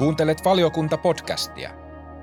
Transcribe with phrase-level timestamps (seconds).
[0.00, 1.70] Kuuntelet valiokunta-podcastia.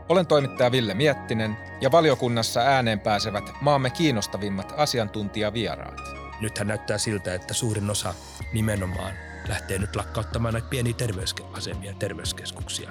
[0.09, 6.01] Olen toimittaja Ville Miettinen ja valiokunnassa ääneen pääsevät maamme kiinnostavimmat asiantuntijavieraat.
[6.41, 8.13] Nythän näyttää siltä, että suurin osa
[8.53, 9.13] nimenomaan
[9.47, 12.89] lähtee nyt lakkauttamaan näitä pieniä terveysasemia ja terveyskeskuksia.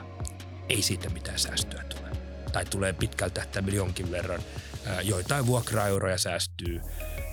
[0.68, 2.10] Ei siitä mitään säästöä tule.
[2.52, 4.40] Tai tulee pitkältä tähtäimellä jonkin verran.
[5.02, 6.80] Joitain vuokraeuroja säästyy.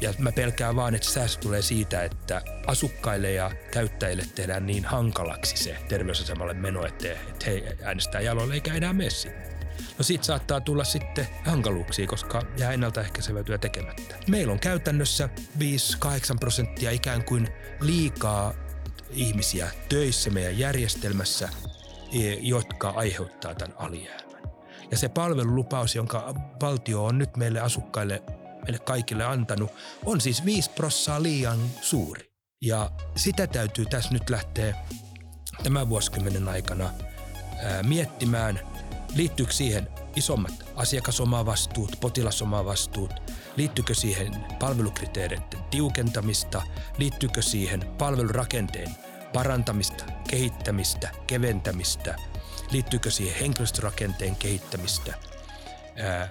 [0.01, 5.57] Ja mä pelkään vaan, että säästö tulee siitä, että asukkaille ja käyttäjille tehdään niin hankalaksi
[5.57, 7.07] se terveysasemalle meno, että
[7.45, 9.54] he äänestää jaloille eikä enää mene sinne.
[9.97, 14.15] No siitä saattaa tulla sitten hankaluuksia, koska jää ennaltaehkäisevä työ tekemättä.
[14.28, 15.59] Meillä on käytännössä 5-8
[16.39, 17.47] prosenttia ikään kuin
[17.81, 18.54] liikaa
[19.09, 21.50] ihmisiä töissä meidän järjestelmässä,
[22.14, 24.32] e, jotka aiheuttaa tämän alijäämän.
[24.92, 28.23] Ja se palvelulupaus, jonka valtio on nyt meille asukkaille,
[28.64, 29.71] meille kaikille antanut,
[30.06, 32.33] on siis 5 prossaa liian suuri.
[32.61, 34.75] Ja sitä täytyy tässä nyt lähteä
[35.64, 36.89] tämän vuosikymmenen aikana
[37.64, 38.59] ää, miettimään–
[39.16, 43.11] Liittyykö siihen isommat asiakasomavastuut, potilasomavastuut?
[43.56, 46.61] Liittyykö siihen palvelukriteereiden tiukentamista?
[46.98, 48.92] Liittyykö siihen palvelurakenteen
[49.34, 52.16] parantamista, kehittämistä, keventämistä?
[52.74, 55.14] Liittyykö siihen henkilöstörakenteen kehittämistä?
[55.96, 56.30] Ää,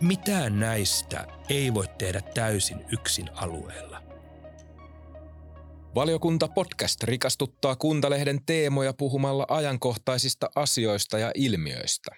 [0.00, 4.02] mitään näistä ei voi tehdä täysin yksin alueella.
[5.94, 12.10] Valiokunta podcast rikastuttaa Kuntalehden teemoja puhumalla ajankohtaisista asioista ja ilmiöistä.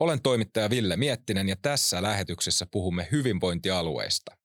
[0.00, 4.36] Olen toimittaja Ville Miettinen ja tässä lähetyksessä puhumme hyvinvointialueista.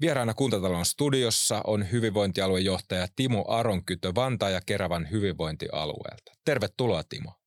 [0.00, 6.32] Vieraana Kuntatalon studiossa on hyvinvointialuejohtaja Timo Aronkytö Vantaa ja Keravan hyvinvointialueelta.
[6.44, 7.45] Tervetuloa Timo.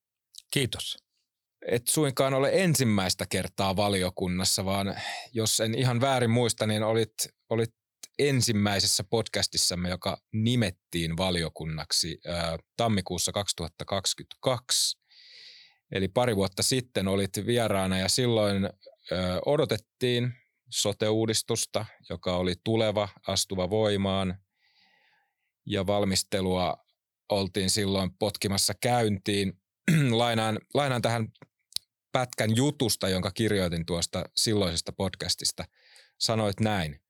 [0.52, 0.98] Kiitos.
[1.68, 5.02] Et suinkaan ole ensimmäistä kertaa valiokunnassa, vaan
[5.34, 7.14] jos en ihan väärin muista, niin olit,
[7.50, 7.76] olit
[8.20, 14.98] ensimmäisessä podcastissamme, joka nimettiin valiokunnaksi ää, tammikuussa 2022.
[15.92, 18.72] Eli pari vuotta sitten olit vieraana ja silloin ää,
[19.46, 20.34] odotettiin
[20.70, 24.40] sote-uudistusta, joka oli tuleva, astuva voimaan
[25.66, 26.78] ja valmistelua
[27.30, 29.54] oltiin silloin potkimassa käyntiin.
[30.12, 31.28] lainaan, lainaan tähän
[32.12, 35.66] pätkän jutusta, jonka kirjoitin tuosta silloisesta podcastista.
[36.20, 37.02] Sanoit näin.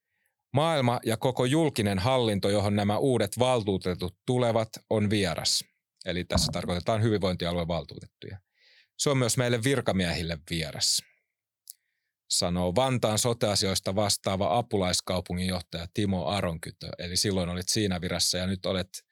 [0.53, 5.63] Maailma ja koko julkinen hallinto, johon nämä uudet valtuutetut tulevat, on vieras.
[6.05, 8.39] Eli tässä tarkoitetaan hyvinvointialueen valtuutettuja.
[8.97, 11.01] Se on myös meille virkamiehille vieras,
[12.29, 16.89] sanoo Vantaan soteasioista vastaava apulaiskaupunginjohtaja Timo Aronkytö.
[16.97, 19.05] Eli silloin olit siinä virassa ja nyt olet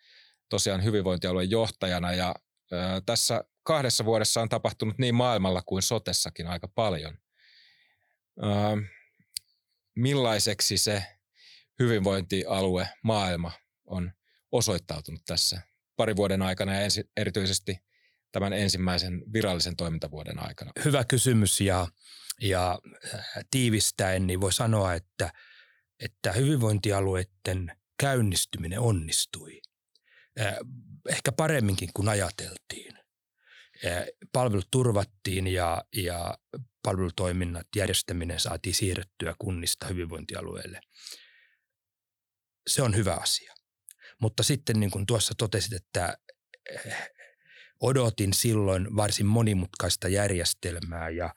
[0.50, 2.36] tosiaan hyvinvointialueen johtajana ja
[2.72, 7.18] ö, tässä kahdessa vuodessa on tapahtunut niin maailmalla kuin sotessakin aika paljon.
[8.44, 8.48] Ö,
[9.96, 11.04] millaiseksi se
[11.80, 13.52] hyvinvointialue, maailma
[13.86, 14.12] on
[14.52, 15.62] osoittautunut tässä
[15.96, 17.78] pari vuoden aikana ja ensi, erityisesti
[18.32, 20.72] tämän ensimmäisen virallisen toimintavuoden aikana?
[20.86, 21.88] Hyvä kysymys ja,
[22.42, 22.80] ja
[23.14, 25.34] äh, tiivistäen niin voi sanoa, että,
[26.00, 29.62] että hyvinvointialueiden käynnistyminen onnistui.
[30.40, 30.56] Äh,
[31.10, 32.87] ehkä paremminkin kuin ajateltiin.
[34.32, 36.38] Palvelut turvattiin ja, ja
[36.84, 40.82] palvelutoiminnat, järjestäminen saatiin siirrettyä kunnista hyvinvointialueelle
[42.68, 43.54] se on hyvä asia.
[44.22, 46.18] Mutta sitten niin kuin tuossa totesit, että
[46.70, 47.10] eh,
[47.82, 51.34] odotin silloin varsin monimutkaista järjestelmää ja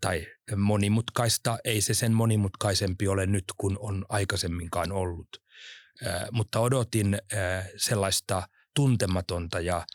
[0.00, 0.26] tai
[0.56, 5.28] monimutkaista, ei se sen monimutkaisempi ole nyt kuin on aikaisemminkaan ollut.
[6.32, 7.18] Mutta odotin
[7.76, 9.86] sellaista tuntematonta ja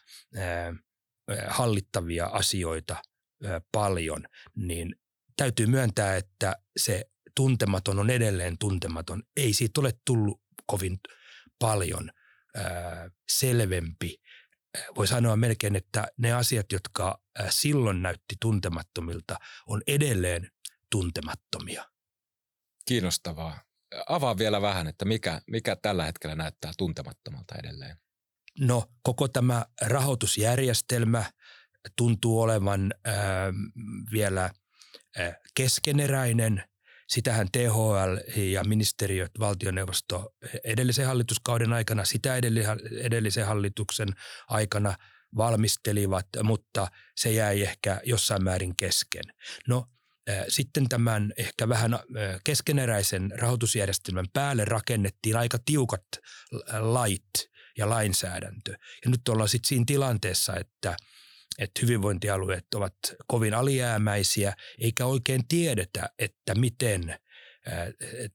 [1.48, 2.96] hallittavia asioita
[3.72, 4.26] paljon,
[4.56, 4.96] niin
[5.38, 9.24] täytyy myöntää, että se tuntematon on edelleen tuntematon.
[9.38, 11.00] Ei siitä ole tullut kovin
[11.60, 12.12] paljon
[13.30, 14.16] selvempi.
[14.96, 19.36] Voi sanoa melkein, että ne asiat, jotka silloin näytti tuntemattomilta,
[19.66, 20.52] on edelleen
[20.92, 21.86] tuntemattomia.
[22.86, 23.62] Kiinnostavaa.
[24.10, 27.98] Avaa vielä vähän, että mikä, mikä tällä hetkellä näyttää tuntemattomalta edelleen.
[28.60, 31.26] No koko tämä rahoitusjärjestelmä
[31.96, 33.14] tuntuu olevan äh,
[34.12, 34.44] vielä
[35.20, 36.64] äh, keskeneräinen.
[37.08, 42.36] Sitähän THL ja ministeriöt, valtioneuvosto edellisen hallituskauden aikana, sitä
[43.02, 44.08] edellisen hallituksen
[44.48, 44.96] aikana
[45.38, 49.24] valmistelivat, mutta se jäi ehkä jossain määrin kesken.
[49.68, 49.86] No
[50.48, 52.00] sitten tämän ehkä vähän
[52.44, 56.06] keskeneräisen rahoitusjärjestelmän päälle rakennettiin aika tiukat
[56.80, 57.50] lait
[57.80, 58.72] ja lainsäädäntö.
[59.06, 60.96] Ja nyt ollaan sitten siinä tilanteessa, että–
[61.60, 62.94] että hyvinvointialueet ovat
[63.28, 67.20] kovin alijäämäisiä, eikä oikein tiedetä, että miten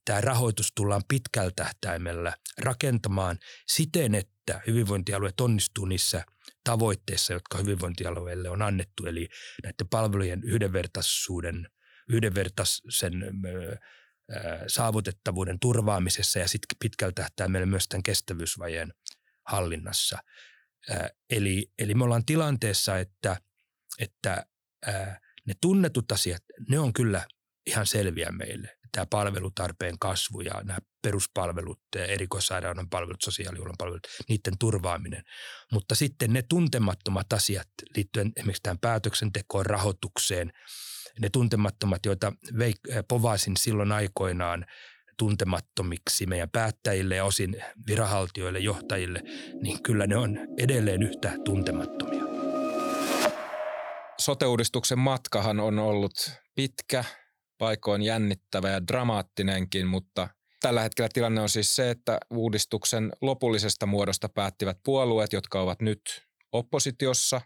[0.05, 6.25] tämä rahoitus tullaan pitkällä tähtäimellä rakentamaan siten, että hyvinvointialueet onnistuu niissä
[6.63, 9.29] tavoitteissa, jotka hyvinvointialueille on annettu, eli
[9.63, 11.69] näiden palvelujen yhdenvertaisuuden,
[12.09, 13.13] yhdenvertaisen
[14.67, 18.93] saavutettavuuden turvaamisessa ja sitten pitkällä tähtäimellä myös tämän kestävyysvajeen
[19.45, 20.17] hallinnassa.
[21.29, 23.37] Eli, eli me ollaan tilanteessa, että,
[23.99, 24.45] että
[25.45, 27.25] ne tunnetut asiat, ne on kyllä
[27.65, 28.77] ihan selviä meille.
[28.91, 35.23] Tämä palvelutarpeen kasvu ja nämä peruspalvelut, erikoissairaanhoidon palvelut, sosiaalihuollon palvelut, niiden turvaaminen.
[35.71, 40.51] Mutta sitten ne tuntemattomat asiat liittyen esimerkiksi tähän päätöksentekoon, rahoitukseen,
[41.19, 42.33] ne tuntemattomat, joita
[43.07, 44.65] povasin silloin aikoinaan
[45.17, 49.21] tuntemattomiksi meidän päättäjille ja osin viranhaltijoille, johtajille,
[49.61, 52.23] niin kyllä ne on edelleen yhtä tuntemattomia.
[54.21, 57.03] Sote-uudistuksen matkahan on ollut pitkä,
[57.57, 60.29] paikoin jännittävä ja dramaattinenkin, mutta
[60.61, 66.01] tällä hetkellä tilanne on siis se, että uudistuksen lopullisesta muodosta päättivät puolueet, jotka ovat nyt
[66.51, 67.41] oppositiossa.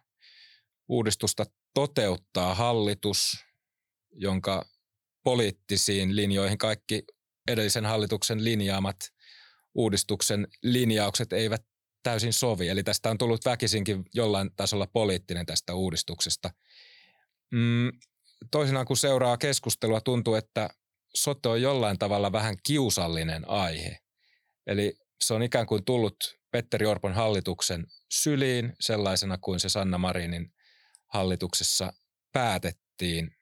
[0.90, 3.46] Uudistusta toteuttaa hallitus,
[4.12, 4.66] jonka
[5.24, 7.04] poliittisiin linjoihin kaikki
[7.50, 8.96] edellisen hallituksen linjaamat
[9.74, 11.66] uudistuksen linjaukset eivät
[12.04, 12.68] täysin sovi.
[12.68, 16.50] Eli tästä on tullut väkisinkin jollain tasolla poliittinen tästä uudistuksesta.
[17.52, 17.92] Mm,
[18.52, 20.70] toisinaan kun seuraa keskustelua, tuntuu, että
[21.16, 24.00] sote on jollain tavalla vähän kiusallinen aihe.
[24.68, 26.16] Eli se on ikään kuin tullut
[26.52, 30.54] Petteri Orpon hallituksen syliin sellaisena kuin se Sanna Marinin
[31.08, 31.94] hallituksessa
[32.32, 33.39] päätettiin.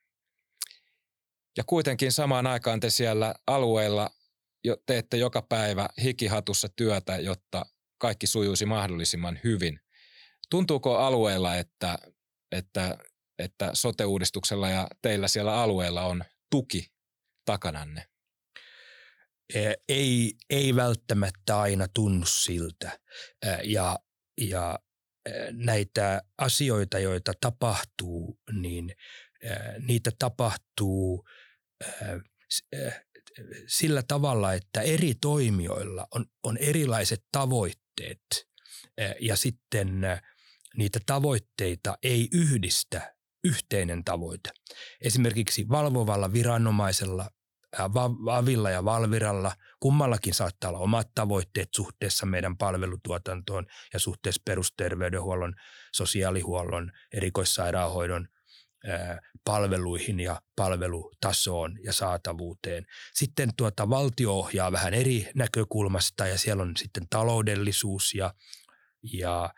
[1.58, 4.10] Ja kuitenkin samaan aikaan te siellä alueella
[4.64, 7.66] jo teette joka päivä hikihatussa työtä, jotta
[7.98, 9.80] kaikki sujuisi mahdollisimman hyvin.
[10.50, 11.98] Tuntuuko alueella, että,
[12.52, 12.98] että,
[13.40, 16.92] että sote-uudistuksella ja teillä siellä alueella on tuki
[17.46, 18.06] takananne?
[19.90, 23.00] Ei, ei välttämättä aina tunnu siltä.
[23.64, 24.00] Ja,
[24.42, 24.80] ja
[25.52, 28.96] näitä asioita, joita tapahtuu, niin
[29.80, 31.28] niitä tapahtuu
[33.68, 38.48] sillä tavalla, että eri toimijoilla on, on erilaiset tavoitteet
[39.20, 40.02] ja sitten
[40.78, 44.50] niitä tavoitteita ei yhdistä yhteinen tavoite.
[45.02, 47.30] Esimerkiksi valvovalla viranomaisella,
[48.32, 55.56] Avilla ja Valviralla, kummallakin saattaa olla omat tavoitteet suhteessa meidän palvelutuotantoon ja suhteessa perusterveydenhuollon,
[55.94, 58.28] sosiaalihuollon, erikoissairaanhoidon
[59.46, 62.86] palveluihin ja palvelutasoon ja saatavuuteen.
[63.14, 68.34] Sitten tuota valtio ohjaa vähän eri näkökulmasta ja siellä on sitten taloudellisuus ja,
[69.14, 69.54] ja,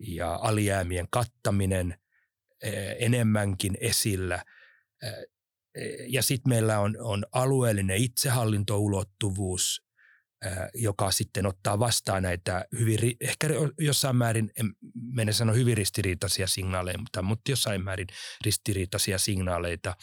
[0.00, 1.98] ja alijäämien kattaminen
[2.98, 4.44] enemmänkin esillä.
[6.06, 9.83] Ja sitten meillä on, on alueellinen itsehallintoulottuvuus,
[10.74, 13.48] joka sitten ottaa vastaan näitä hyvin, ehkä
[13.78, 18.06] jossain määrin, en mene sano hyvin ristiriitaisia signaaleja, mutta, mutta jossain määrin
[18.44, 19.96] ristiriitaisia signaaleita.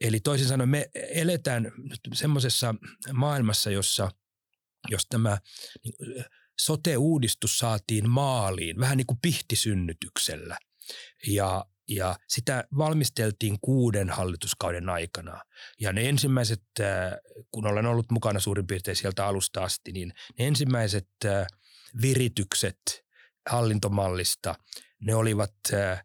[0.00, 1.72] Eli toisin sanoen me eletään
[2.14, 2.74] semmoisessa
[3.12, 4.10] maailmassa, jossa
[4.90, 5.38] jos tämä
[5.84, 6.24] niin,
[6.60, 10.58] sote-uudistus saatiin maaliin vähän niin kuin pihtisynnytyksellä
[11.26, 15.44] ja ja sitä valmisteltiin kuuden hallituskauden aikana.
[15.80, 16.86] Ja ne ensimmäiset, äh,
[17.50, 21.46] kun olen ollut mukana suurin piirtein sieltä alusta asti, niin ne ensimmäiset äh,
[22.02, 23.04] viritykset
[23.50, 24.54] hallintomallista,
[25.00, 26.04] ne olivat äh,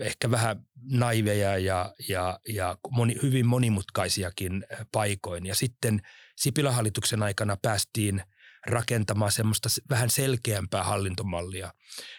[0.00, 5.46] ehkä vähän naiveja ja, ja, ja moni, hyvin monimutkaisiakin paikoin.
[5.46, 6.02] Ja sitten
[6.36, 8.22] Sipilän hallituksen aikana päästiin–
[8.66, 11.72] rakentamaan semmoista vähän selkeämpää hallintomallia.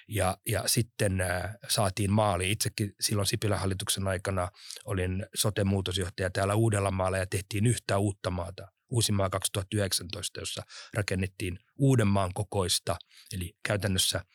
[0.07, 2.51] Ja, ja sitten ä, saatiin maali.
[2.51, 4.51] Itsekin silloin Sipilän hallituksen aikana
[4.85, 8.67] olin sote-muutosjohtaja täällä Uudellamaalla ja tehtiin yhtä uutta maata.
[8.89, 12.95] Uusimaa 2019, jossa rakennettiin Uudenmaan kokoista,
[13.33, 14.25] eli käytännössä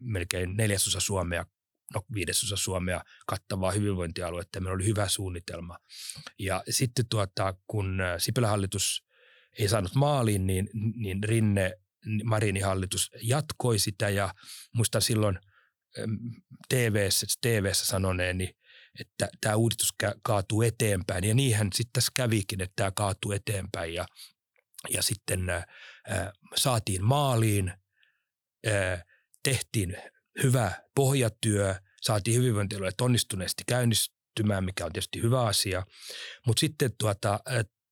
[0.00, 1.44] melkein neljäsosa Suomea
[1.94, 4.60] no viidesosa Suomea kattavaa hyvinvointialuetta.
[4.60, 5.78] Meillä oli hyvä suunnitelma.
[6.38, 9.07] Ja sitten tuota, kun Sipilän hallitus
[9.58, 11.72] ei saanut maaliin, niin, niin Rinne,
[12.24, 14.08] Marinin hallitus jatkoi sitä.
[14.08, 14.34] Ja
[14.74, 15.38] muistan silloin
[16.68, 18.56] TV-ssä, TV-ssä sanoneeni,
[19.00, 21.24] että tämä uudistus kaatuu eteenpäin.
[21.24, 23.94] Ja niinhän sitten tässä kävikin, että tämä kaatuu eteenpäin.
[23.94, 24.06] Ja,
[24.90, 25.64] ja sitten äh,
[26.56, 27.72] saatiin maaliin,
[28.66, 29.04] äh,
[29.42, 29.96] tehtiin
[30.42, 35.86] hyvä pohjatyö, saatiin hyvinvointialueelle onnistuneesti käynnistymään, mikä on tietysti hyvä asia,
[36.46, 37.40] mutta sitten tuota,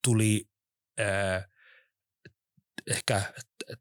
[0.05, 0.45] tuli
[1.01, 1.45] äh,
[2.87, 3.23] ehkä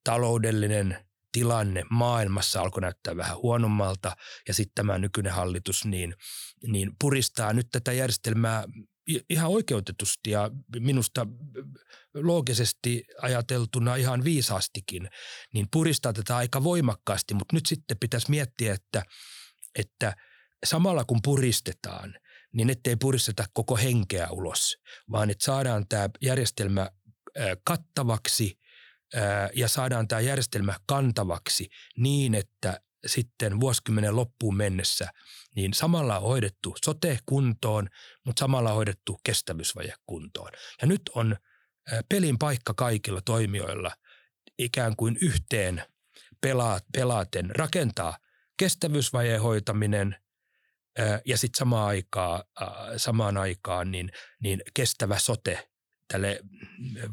[0.03, 4.15] taloudellinen tilanne maailmassa alkoi näyttää vähän huonommalta
[4.47, 6.15] ja sitten tämä nykyinen hallitus niin,
[6.67, 8.63] niin puristaa nyt tätä järjestelmää
[9.29, 11.27] ihan oikeutetusti ja minusta
[12.13, 15.09] loogisesti ajateltuna ihan viisaastikin,
[15.53, 19.03] niin puristaa tätä aika voimakkaasti, mutta nyt sitten pitäisi miettiä, että,
[19.79, 20.15] että
[20.65, 22.15] samalla kun puristetaan,
[22.53, 24.77] niin ettei puristeta koko henkeä ulos,
[25.11, 26.89] vaan että saadaan tämä järjestelmä
[27.63, 28.59] kattavaksi
[29.53, 35.09] ja saadaan tämä järjestelmä kantavaksi niin, että sitten vuosikymmenen loppuun mennessä,
[35.55, 37.89] niin samalla on hoidettu sote kuntoon,
[38.25, 40.51] mutta samalla on hoidettu kestävyysvaje kuntoon.
[40.81, 41.35] Ja nyt on
[42.09, 43.91] pelin paikka kaikilla toimijoilla
[44.59, 45.83] ikään kuin yhteen
[46.93, 48.17] pelaaten rakentaa
[48.57, 50.15] kestävyysvajeen hoitaminen
[51.25, 52.43] ja sitten samaan aikaan,
[52.97, 54.11] samaan aikaan niin,
[54.41, 55.69] niin kestävä sote
[56.07, 56.39] tälle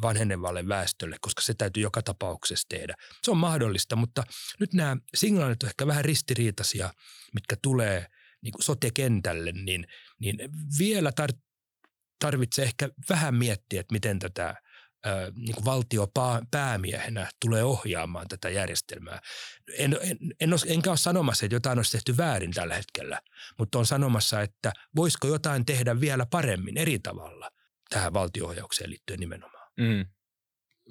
[0.02, 2.94] vanhenevalle väestölle, koska se täytyy joka tapauksessa tehdä.
[3.22, 4.25] Se on mahdollista, mutta
[4.61, 6.90] nyt nämä signaalit on ehkä vähän ristiriitaisia,
[7.34, 8.06] mitkä tulee
[8.42, 9.87] niin kuin sote-kentälle, niin,
[10.20, 10.38] niin
[10.78, 11.38] vielä tar-
[12.18, 14.54] tarvitsee ehkä vähän miettiä, että miten tätä
[15.37, 16.08] niin kuin valtio
[16.50, 19.20] päämiehenä tulee ohjaamaan tätä järjestelmää.
[19.78, 23.20] En, en, en ole, enkä ole sanomassa, että jotain olisi tehty väärin tällä hetkellä,
[23.58, 27.50] mutta on sanomassa, että voisiko jotain tehdä vielä paremmin eri tavalla
[27.92, 29.68] tähän valtioohjaukseen liittyen nimenomaan.
[29.80, 30.06] Mm.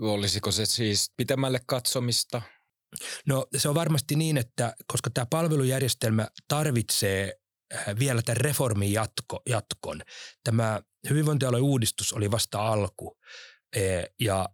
[0.02, 2.42] Olisiko se siis pitämälle katsomista?
[3.26, 7.34] No se on varmasti niin, että koska tämä palvelujärjestelmä tarvitsee
[7.76, 10.02] äh, vielä tämän reformin jatko, jatkon.
[10.44, 13.18] Tämä hyvinvointialueen uudistus oli vasta alku
[14.20, 14.50] ja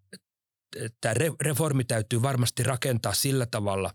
[1.01, 3.93] tämä reformi täytyy varmasti rakentaa sillä tavalla,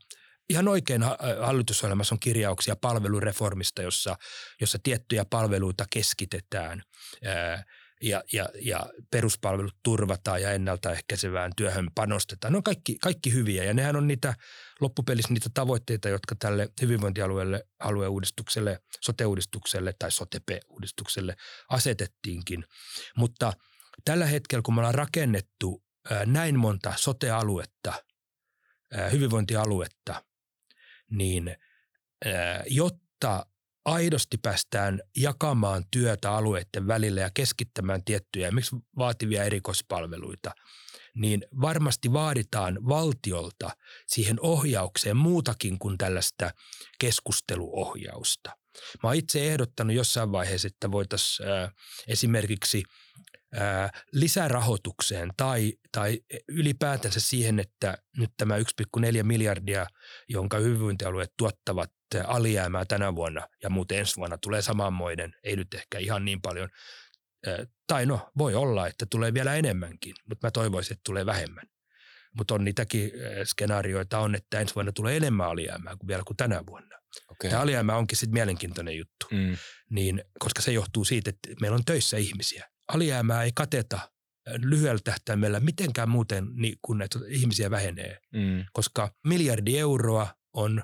[0.51, 1.03] ihan oikein
[1.41, 4.17] hallitusohjelmassa on kirjauksia palvelureformista, jossa,
[4.61, 6.83] jossa tiettyjä palveluita keskitetään
[8.03, 12.53] ja, ja, ja peruspalvelut turvataan ja ennaltaehkäisevään työhön panostetaan.
[12.53, 14.35] Ne on kaikki, kaikki hyviä ja nehän on niitä
[14.81, 21.37] loppupelissä niitä tavoitteita, jotka tälle hyvinvointialueelle, alueuudistukselle, sote-uudistukselle tai sotepe-uudistukselle
[21.69, 22.65] asetettiinkin.
[23.17, 23.53] Mutta–
[24.05, 25.85] tällä hetkellä, kun me ollaan rakennettu
[26.27, 27.93] näin monta sote-aluetta,
[29.13, 30.25] hyvinvointialuetta,
[31.11, 31.57] niin
[32.67, 33.47] jotta
[33.85, 40.51] aidosti päästään jakamaan työtä alueiden välillä ja keskittämään tiettyjä, miksi vaativia erikoispalveluita,
[41.15, 43.71] niin varmasti vaaditaan valtiolta
[44.07, 46.51] siihen ohjaukseen muutakin kuin tällaista
[46.99, 48.51] keskusteluohjausta.
[49.03, 51.49] Mä oon itse ehdottanut jossain vaiheessa, että voitaisiin
[52.09, 52.83] esimerkiksi–
[54.13, 59.87] lisärahoitukseen tai, tai ylipäätänsä siihen, että nyt tämä 1,4 miljardia,
[60.29, 65.99] jonka hyvinvointialueet tuottavat alijäämää tänä vuonna ja muuten ensi vuonna tulee samanmoinen, ei nyt ehkä
[65.99, 66.69] ihan niin paljon,
[67.87, 71.65] tai no voi olla, että tulee vielä enemmänkin, mutta mä toivoisin, että tulee vähemmän.
[72.37, 73.11] Mutta on niitäkin
[73.45, 76.99] skenaarioita on, että ensi vuonna tulee enemmän alijäämää kuin vielä kuin tänä vuonna.
[77.29, 77.51] Okay.
[77.51, 79.57] Tämä alijäämä onkin sitten mielenkiintoinen juttu, mm.
[79.91, 84.01] niin, koska se johtuu siitä, että meillä on töissä ihmisiä alijäämää ei kateta
[84.63, 88.65] lyhyellä tähtäimellä mitenkään muuten niin kun että ihmisiä vähenee, mm.
[88.73, 90.83] koska miljardi euroa on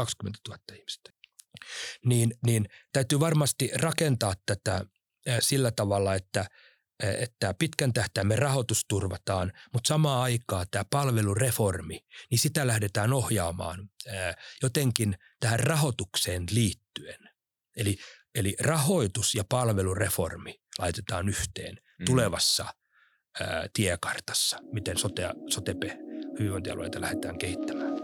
[0.00, 1.10] 20 000 ihmistä.
[2.04, 4.84] Niin, niin täytyy varmasti rakentaa tätä
[5.40, 6.46] sillä tavalla, että
[7.02, 13.90] että pitkän tähtäimen rahoitus turvataan, mutta samaan aikaan tämä palvelureformi, niin sitä lähdetään ohjaamaan
[14.62, 17.30] jotenkin tähän rahoitukseen liittyen.
[17.76, 17.96] Eli,
[18.34, 22.04] eli rahoitus ja palvelureformi laitetaan yhteen mm.
[22.04, 22.64] tulevassa
[23.40, 25.98] ää, tiekartassa, miten sote, sotepe
[26.38, 27.99] hyvinvointialueita lähdetään kehittämään.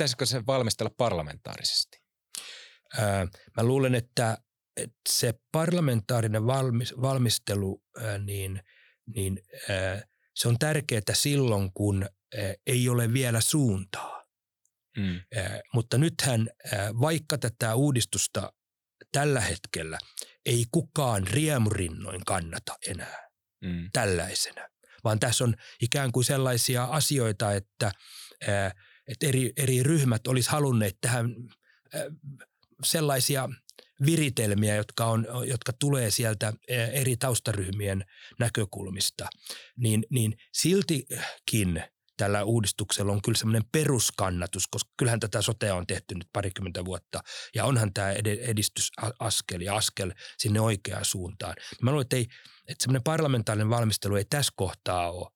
[0.00, 1.98] Pitäisikö se valmistella parlamentaarisesti?
[2.98, 3.26] Ää,
[3.56, 4.38] mä luulen, että,
[4.76, 8.62] että se parlamentaarinen valmis, valmistelu, ää, niin,
[9.16, 10.02] niin ää,
[10.34, 14.24] se on tärkeää silloin, kun ää, ei ole vielä suuntaa.
[14.96, 15.20] Mm.
[15.36, 18.52] Ää, mutta nythän, ää, vaikka tätä uudistusta
[19.12, 19.98] tällä hetkellä
[20.46, 23.28] ei kukaan riemurinnoin kannata enää
[23.64, 23.90] mm.
[23.92, 24.68] tällaisena,
[25.04, 27.92] vaan tässä on ikään kuin sellaisia asioita, että,
[29.10, 31.34] että eri, eri ryhmät olisi halunneet tähän
[32.84, 33.48] sellaisia
[34.06, 36.52] viritelmiä, jotka, on, jotka tulee sieltä
[36.92, 38.04] eri taustaryhmien
[38.38, 39.28] näkökulmista,
[39.76, 41.82] niin, niin siltikin
[42.16, 47.20] tällä uudistuksella on kyllä semmoinen peruskannatus, koska kyllähän tätä sotea on tehty nyt parikymmentä vuotta
[47.54, 51.54] ja onhan tämä edistysaskel ja askel sinne oikeaan suuntaan.
[51.82, 52.26] Mä luulen, että, ei,
[52.68, 55.30] että semmoinen parlamentaarinen valmistelu ei tässä kohtaa ole,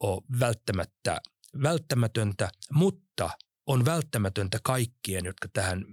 [0.00, 1.20] ole välttämättä,
[1.62, 3.30] välttämätöntä, mutta
[3.66, 5.84] on välttämätöntä kaikkien, jotka tähän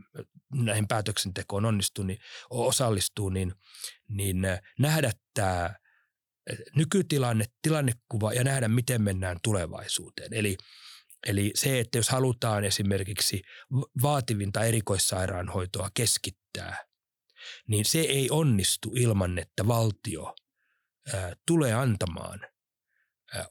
[0.53, 3.53] näihin päätöksentekoon onnistuu, niin osallistuu, niin,
[4.09, 4.37] niin
[4.79, 5.69] nähdä tämä–
[6.75, 10.33] nykytilanne, tilannekuva ja nähdä, miten mennään tulevaisuuteen.
[10.33, 10.57] Eli,
[11.27, 13.41] eli se, että jos halutaan esimerkiksi
[14.01, 16.85] vaativinta erikoissairaanhoitoa keskittää,
[17.67, 20.35] niin se ei onnistu ilman, että valtio
[21.13, 22.39] ää, tulee antamaan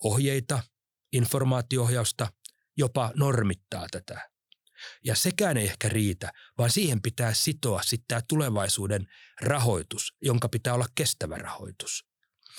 [0.04, 0.62] ohjeita,
[1.12, 2.32] informaatioohjausta,
[2.76, 4.30] jopa normittaa tätä.
[5.04, 9.06] Ja sekään ei ehkä riitä, vaan siihen pitää sitoa sitten tämä tulevaisuuden
[9.40, 12.06] rahoitus, jonka pitää olla kestävä rahoitus.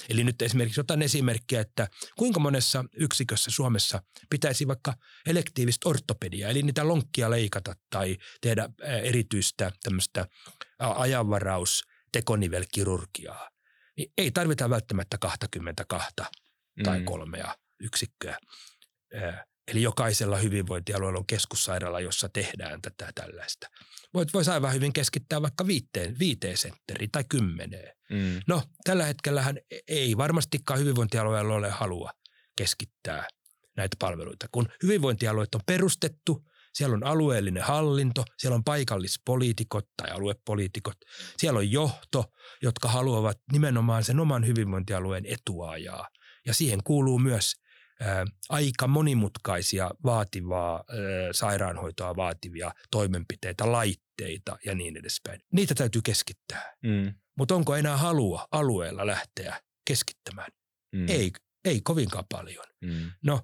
[0.10, 1.88] Eli nyt esimerkiksi otan esimerkkiä, että
[2.18, 4.94] kuinka monessa yksikössä Suomessa pitäisi vaikka
[5.26, 8.70] elektiivistä ortopediaa, eli niitä lonkkia leikata tai tehdä
[9.04, 10.28] erityistä tämmöistä
[10.80, 13.50] ajanvaraus tekonivelkirurgiaa.
[13.98, 16.10] Niin ei tarvita välttämättä 22
[16.84, 17.06] tai mm.
[17.06, 18.38] kolmea yksikköä.
[19.68, 23.68] Eli jokaisella hyvinvointialueella on keskussairaala, jossa tehdään tätä tällaista.
[24.14, 27.96] Voit, voisi aivan hyvin keskittää vaikka viiteen, viiteen sentteriin tai kymmeneen.
[28.10, 28.40] Mm.
[28.48, 32.12] No, tällä hetkellähän ei varmastikaan hyvinvointialueella ole halua
[32.56, 33.28] keskittää
[33.78, 34.48] näitä palveluita.
[34.52, 40.98] Kun hyvinvointialueet on perustettu, siellä on alueellinen hallinto, siellä on paikallispoliitikot tai aluepoliitikot,
[41.38, 42.26] siellä on johto,
[42.62, 46.08] jotka haluavat nimenomaan sen oman hyvinvointialueen etuajaa.
[46.46, 47.54] Ja siihen kuuluu myös–
[48.50, 50.84] aika monimutkaisia, vaativaa
[51.32, 55.40] sairaanhoitoa vaativia toimenpiteitä, laitteita ja niin edespäin.
[55.54, 56.74] Niitä täytyy keskittää.
[56.84, 57.14] Mm.
[57.38, 60.52] Mutta onko enää halua alueella lähteä keskittämään?
[60.96, 61.10] Mm.
[61.10, 61.32] Ei,
[61.66, 62.66] ei kovinkaan paljon.
[62.82, 63.12] Mm.
[63.24, 63.42] No,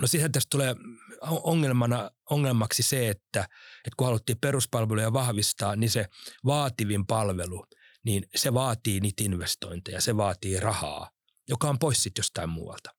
[0.00, 0.74] no sitten tästä tulee
[1.20, 3.40] ongelmana, ongelmaksi se, että,
[3.76, 6.06] että kun haluttiin peruspalveluja vahvistaa, niin se
[6.44, 7.66] vaativin palvelu,
[8.04, 11.10] niin se vaatii niitä investointeja, se vaatii rahaa,
[11.48, 12.90] joka on pois sitten jostain muualta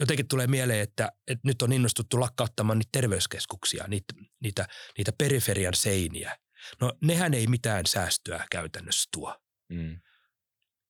[0.00, 5.74] jotenkin tulee mieleen, että, että nyt on innostuttu lakkauttamaan niitä terveyskeskuksia, niitä, niitä, niitä periferian
[5.74, 6.38] seiniä.
[6.80, 9.40] No nehän ei mitään säästöä käytännössä tuo.
[9.68, 10.00] Mm.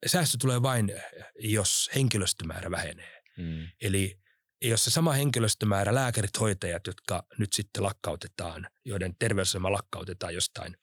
[0.06, 0.92] Säästö tulee vain,
[1.38, 3.22] jos henkilöstömäärä vähenee.
[3.38, 3.68] Mm.
[3.80, 4.20] Eli
[4.62, 10.76] jos se sama henkilöstömäärä, lääkärit, hoitajat, jotka nyt sitten lakkautetaan, joiden terveysasema lakkautetaan jostain,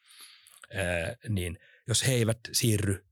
[0.73, 3.05] ää, niin jos he eivät siirry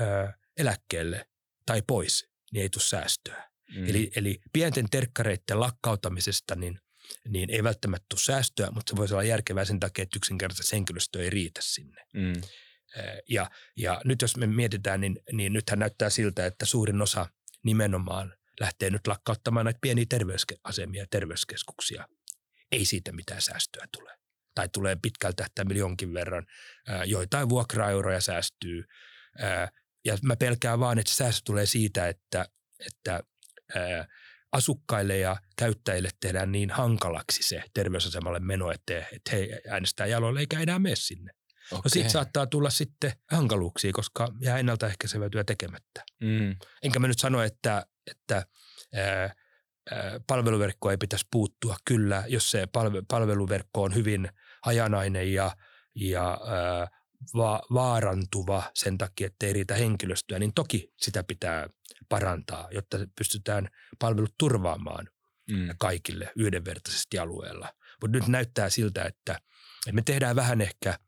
[0.00, 1.28] ää, eläkkeelle
[1.66, 3.50] tai pois, niin ei tule säästöä.
[3.76, 3.88] Mm.
[3.88, 6.80] Eli, eli pienten terkkareiden lakkautamisesta niin,
[7.28, 11.22] niin ei välttämättä tule säästöä, mutta se voisi olla järkevää sen takia, että yksinkertaisesti henkilöstö
[11.22, 12.06] ei riitä sinne.
[12.14, 12.42] Mm.
[13.28, 17.26] Ja, ja nyt jos me mietitään, niin, niin nythän näyttää siltä, että suurin osa
[17.64, 22.08] nimenomaan lähtee nyt lakkauttamaan näitä pieniä terveysasemia ja terveyskeskuksia.
[22.72, 24.18] Ei siitä mitään säästöä tule.
[24.54, 26.46] Tai tulee pitkältä tähtäimellä jonkin verran.
[27.04, 28.84] Joitain vuokraeuroja säästyy,
[30.04, 32.46] ja mä pelkään vaan, että säästö tulee siitä, että,
[32.86, 33.20] että
[33.76, 34.06] ää,
[34.52, 40.60] asukkaille ja käyttäjille tehdään niin hankalaksi se terveysasemalle meno, että, että he äänestää jaloille eikä
[40.60, 41.32] enää mene sinne.
[41.70, 41.80] Okay.
[41.84, 46.04] No siitä saattaa tulla sitten hankaluuksia, koska jää ennaltaehkäisevä työ tekemättä.
[46.20, 46.56] Mm.
[46.82, 48.46] Enkä mä nyt sano, että, että
[48.94, 49.34] ää,
[50.26, 51.76] palveluverkko ei pitäisi puuttua.
[51.84, 52.68] Kyllä, jos se
[53.08, 54.28] palveluverkko on hyvin
[54.64, 55.56] hajanainen ja,
[55.94, 57.01] ja ää,
[57.34, 61.68] va- vaarantuva sen takia, että ei riitä henkilöstöä, niin toki sitä pitää
[62.08, 65.08] parantaa, jotta pystytään palvelut turvaamaan
[65.50, 65.68] mm.
[65.78, 67.68] kaikille yhdenvertaisesti alueella.
[68.02, 69.38] Mutta nyt näyttää siltä, että,
[69.92, 70.98] me tehdään vähän ehkä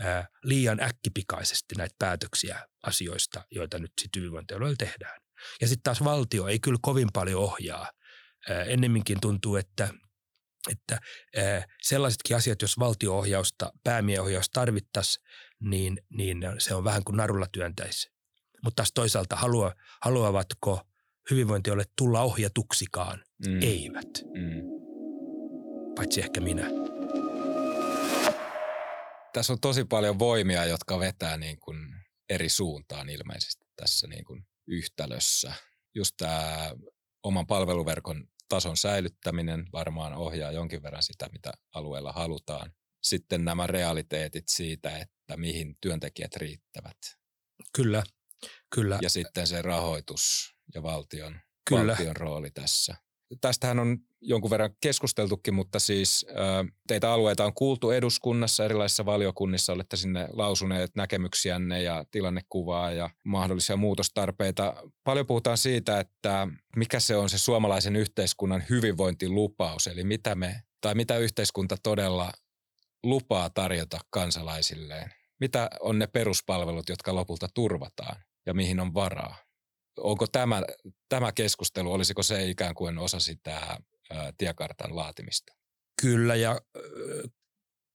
[0.00, 5.20] ää, liian äkkipikaisesti näitä päätöksiä asioista, joita nyt sitten hyvinvointialueella tehdään.
[5.60, 7.90] Ja sitten taas valtio ei kyllä kovin paljon ohjaa.
[8.48, 9.88] Ää, ennemminkin tuntuu, että
[10.70, 10.98] että
[11.82, 15.24] sellaisetkin asiat, jos valtioohjausta, päämieohjausta tarvittaisiin,
[15.62, 18.12] niin, niin se on vähän kuin narulla työntäisi.
[18.64, 20.80] Mutta taas toisaalta halua, haluavatko
[21.30, 23.24] hyvinvointialueet tulla ohjatuksikaan?
[23.46, 23.62] Mm.
[23.62, 24.08] Eivät.
[24.34, 24.62] Mm.
[25.94, 26.66] Paitsi ehkä minä.
[29.32, 31.78] Tässä on tosi paljon voimia, jotka vetää niin kuin
[32.28, 35.52] eri suuntaan ilmeisesti tässä niin kuin yhtälössä.
[35.94, 36.70] Just tämä
[37.22, 42.72] oman palveluverkon tason säilyttäminen varmaan ohjaa jonkin verran sitä, mitä alueella halutaan.
[43.02, 46.96] Sitten nämä realiteetit siitä, että mihin työntekijät riittävät.
[47.74, 48.02] Kyllä,
[48.74, 48.98] kyllä.
[49.02, 51.92] Ja sitten se rahoitus ja valtion, kyllä.
[51.92, 52.94] valtion rooli tässä
[53.40, 56.26] tästähän on jonkun verran keskusteltukin, mutta siis
[56.86, 63.76] teitä alueita on kuultu eduskunnassa, erilaisissa valiokunnissa, olette sinne lausuneet näkemyksiänne ja tilannekuvaa ja mahdollisia
[63.76, 64.74] muutostarpeita.
[65.04, 70.94] Paljon puhutaan siitä, että mikä se on se suomalaisen yhteiskunnan hyvinvointilupaus, eli mitä me tai
[70.94, 72.32] mitä yhteiskunta todella
[73.02, 75.12] lupaa tarjota kansalaisilleen.
[75.40, 79.36] Mitä on ne peruspalvelut, jotka lopulta turvataan ja mihin on varaa?
[79.96, 80.62] onko tämä,
[81.08, 83.56] tämä keskustelu, olisiko se ikään kuin osa sitä
[84.10, 85.52] ää, tiekartan laatimista?
[86.02, 86.60] Kyllä ja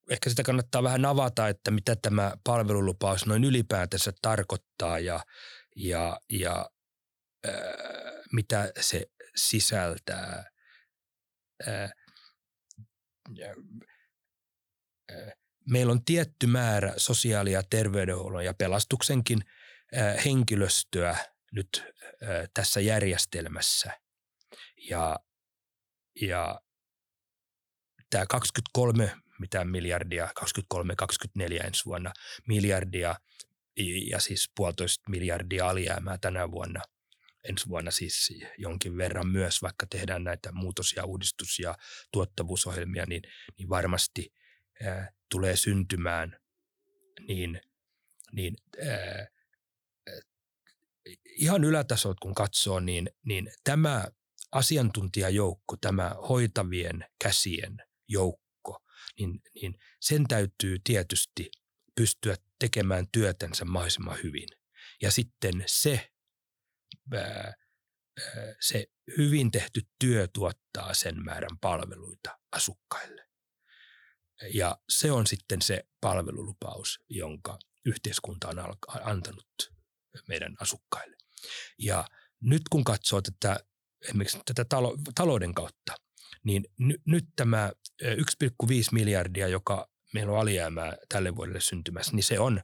[0.10, 5.20] ehkä sitä kannattaa vähän avata, että mitä tämä palvelulupaus noin ylipäätänsä tarkoittaa ja,
[5.76, 6.70] ja, ja
[7.48, 7.54] äh,
[8.32, 10.44] mitä se sisältää.
[11.68, 11.92] Äh,
[15.70, 19.40] meillä on tietty määrä sosiaali- ja terveydenhuollon ja pelastuksenkin
[20.26, 21.18] henkilöstöä
[21.52, 21.84] nyt
[22.54, 24.00] tässä järjestelmässä.
[24.90, 25.20] Ja,
[26.22, 26.62] ja
[28.10, 32.14] tämä 23 mitä miljardia, 23-24 ensi vuonna
[32.48, 33.16] miljardia
[34.10, 36.82] ja siis puolitoista miljardia alijäämää tänä vuonna.
[37.50, 41.78] Ensi vuonna siis jonkin verran myös, vaikka tehdään näitä muutos- ja uudistus- ja
[42.12, 43.22] tuottavuusohjelmia, niin,
[43.58, 44.34] niin varmasti
[45.32, 46.40] tulee syntymään
[47.28, 47.62] niin,
[48.32, 48.56] niin
[48.88, 49.28] ää,
[51.26, 54.08] ihan ylätasot kun katsoo, niin, niin tämä
[54.52, 58.84] asiantuntijajoukko, tämä hoitavien käsien joukko,
[59.20, 61.52] niin, niin sen täytyy tietysti
[61.96, 64.50] pystyä tekemään työtänsä mahdollisimman hyvin.
[65.02, 66.12] Ja sitten se,
[67.14, 67.54] ää,
[68.60, 68.88] se
[69.18, 73.27] hyvin tehty työ tuottaa sen määrän palveluita asukkaille.
[74.54, 78.60] Ja se on sitten se palvelulupaus, jonka yhteiskunta on
[79.04, 79.74] antanut
[80.28, 81.18] meidän asukkaille.
[81.80, 82.08] Ja
[82.42, 83.60] nyt kun katsoo tätä
[84.02, 85.96] esimerkiksi tätä talo, talouden kautta,
[86.44, 87.72] niin ny, nyt tämä
[88.04, 92.62] 1,5 miljardia, joka meillä on alijäämää tälle vuodelle syntymässä, niin se on,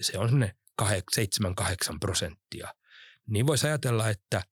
[0.00, 0.48] se on
[0.82, 0.86] 7-8
[2.00, 2.74] prosenttia.
[3.26, 4.42] Niin voisi ajatella, että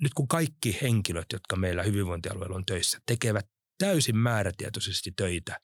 [0.00, 3.46] nyt kun kaikki henkilöt, jotka meillä hyvinvointialueella on töissä, tekevät
[3.82, 5.60] täysin määrätietoisesti töitä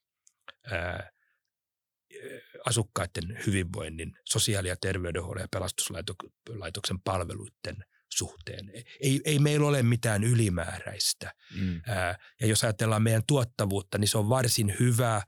[2.65, 8.71] asukkaiden hyvinvoinnin, sosiaali- ja terveydenhuollon ja pelastuslaitoksen palveluiden suhteen.
[9.01, 11.33] Ei, ei meillä ole mitään ylimääräistä.
[11.55, 11.81] Mm.
[11.87, 15.21] Ää, ja jos ajatellaan meidän tuottavuutta, niin se on varsin hyvä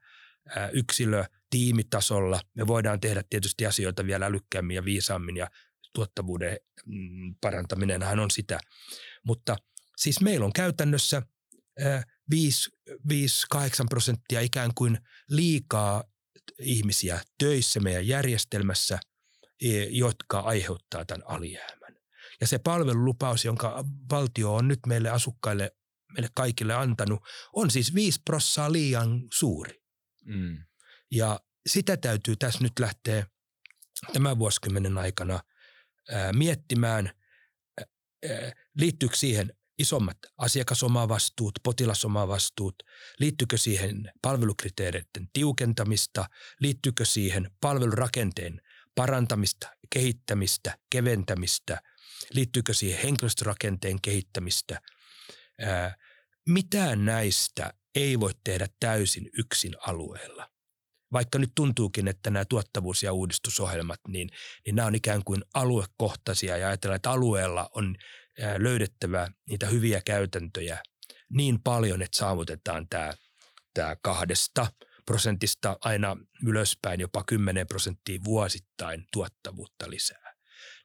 [0.55, 2.41] ää, yksilö tiimitasolla.
[2.53, 5.47] Me voidaan tehdä tietysti asioita vielä älykkäämmin ja viisaammin ja
[5.93, 8.59] tuottavuuden mm, parantaminenhan on sitä.
[9.23, 9.55] Mutta
[9.97, 11.21] siis meillä on käytännössä
[12.31, 12.37] 5-8
[13.89, 14.97] prosenttia ikään kuin
[15.29, 16.03] liikaa
[16.59, 18.99] ihmisiä töissä meidän järjestelmässä,
[19.61, 21.95] e, jotka aiheuttaa tämän alijäämän.
[22.41, 25.71] Ja se palvelulupaus, jonka valtio on nyt meille asukkaille,
[26.13, 27.19] meille kaikille antanut,
[27.53, 29.81] on siis 5 prossaa liian suuri.
[30.25, 30.57] Mm.
[31.11, 33.25] Ja sitä täytyy tässä nyt lähteä
[34.13, 35.39] tämän vuosikymmenen aikana
[36.11, 37.11] ää, miettimään,
[37.79, 42.75] ää, liittyykö siihen isommat asiakasomavastuut, potilasomavastuut,
[43.19, 46.25] liittyykö siihen palvelukriteereiden tiukentamista,
[46.59, 48.61] liittyykö siihen palvelurakenteen
[48.95, 51.81] parantamista, kehittämistä, keventämistä,
[52.33, 54.81] liittyykö siihen henkilöstörakenteen kehittämistä.
[55.61, 55.95] Ää,
[56.49, 60.49] mitään näistä ei voi tehdä täysin yksin alueella.
[61.13, 64.29] Vaikka nyt tuntuukin, että nämä tuottavuus- ja uudistusohjelmat, niin,
[64.65, 67.95] niin nämä on ikään kuin aluekohtaisia ja ajatellaan, että alueella on
[68.57, 70.83] löydettävä niitä hyviä käytäntöjä
[71.29, 73.13] niin paljon, että saavutetaan tämä,
[73.73, 74.67] tämä kahdesta
[75.05, 80.33] prosentista aina ylöspäin jopa 10 prosenttia vuosittain tuottavuutta lisää.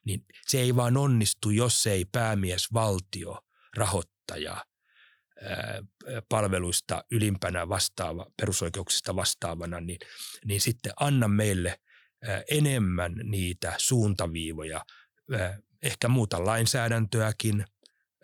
[0.05, 3.39] Niin se ei vaan onnistu, jos ei päämies valtio,
[3.77, 4.65] rahoittaja,
[6.29, 9.99] palveluista ylimpänä vastaava, perusoikeuksista vastaavana, niin,
[10.45, 11.79] niin sitten anna meille
[12.51, 14.85] enemmän niitä suuntaviivoja
[15.87, 17.65] ehkä muuta lainsäädäntöäkin,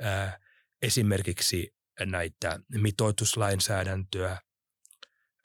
[0.02, 0.40] ää,
[0.82, 4.38] esimerkiksi näitä mitoituslainsäädäntöä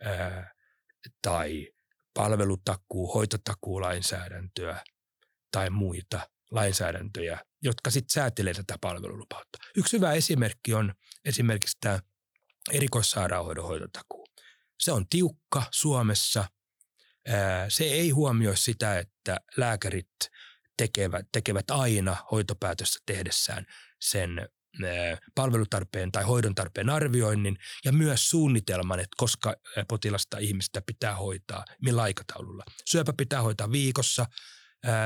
[0.05, 0.55] ää,
[1.23, 1.69] tai
[2.15, 4.85] palvelutakuu, hoitotakuulainsäädäntöä
[5.51, 9.59] tai muita lainsäädäntöjä, jotka sitten säätelee tätä palvelulupautta.
[9.77, 12.01] Yksi hyvä esimerkki on esimerkiksi tämä
[12.73, 14.27] erikoissairaanhoidon hoitotakuu.
[14.81, 16.49] Se on tiukka Suomessa.
[17.69, 20.09] Se ei huomioi sitä, että lääkärit
[20.79, 23.67] tekevät, tekevät aina hoitopäätöstä tehdessään
[24.01, 24.49] sen
[25.35, 29.55] palvelutarpeen tai hoidon tarpeen arvioinnin ja myös suunnitelman, että koska
[29.89, 32.65] potilasta ihmistä pitää hoitaa, millä aikataululla.
[32.85, 34.27] Syöpä pitää hoitaa viikossa,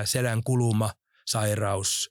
[0.05, 0.93] selän kuluma,
[1.27, 2.11] sairaus,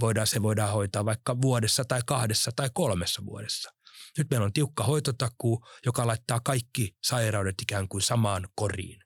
[0.00, 3.70] voidaan, se voidaan hoitaa vaikka vuodessa tai kahdessa tai kolmessa vuodessa.
[4.18, 9.02] Nyt meillä on tiukka hoitotakuu, joka laittaa kaikki sairaudet ikään kuin samaan koriin.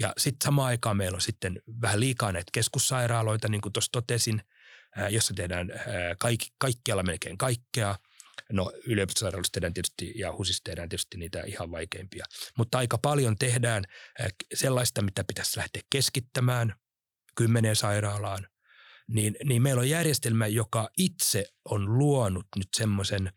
[0.00, 4.42] Ja sitten samaan aikaan meillä on sitten vähän liikaa näitä keskussairaaloita, niin kuin tuossa totesin,
[5.10, 5.68] jossa tehdään
[6.18, 7.96] kaikki, kaikkialla melkein kaikkea.
[8.52, 12.24] No yliopistosairaaloissa tehdään tietysti ja HUSissa tehdään tietysti niitä ihan vaikeimpia.
[12.58, 13.84] Mutta aika paljon tehdään
[14.54, 16.74] sellaista, mitä pitäisi lähteä keskittämään
[17.36, 18.46] kymmeneen sairaalaan.
[19.08, 23.32] Niin, niin meillä on järjestelmä, joka itse on luonut nyt semmoisen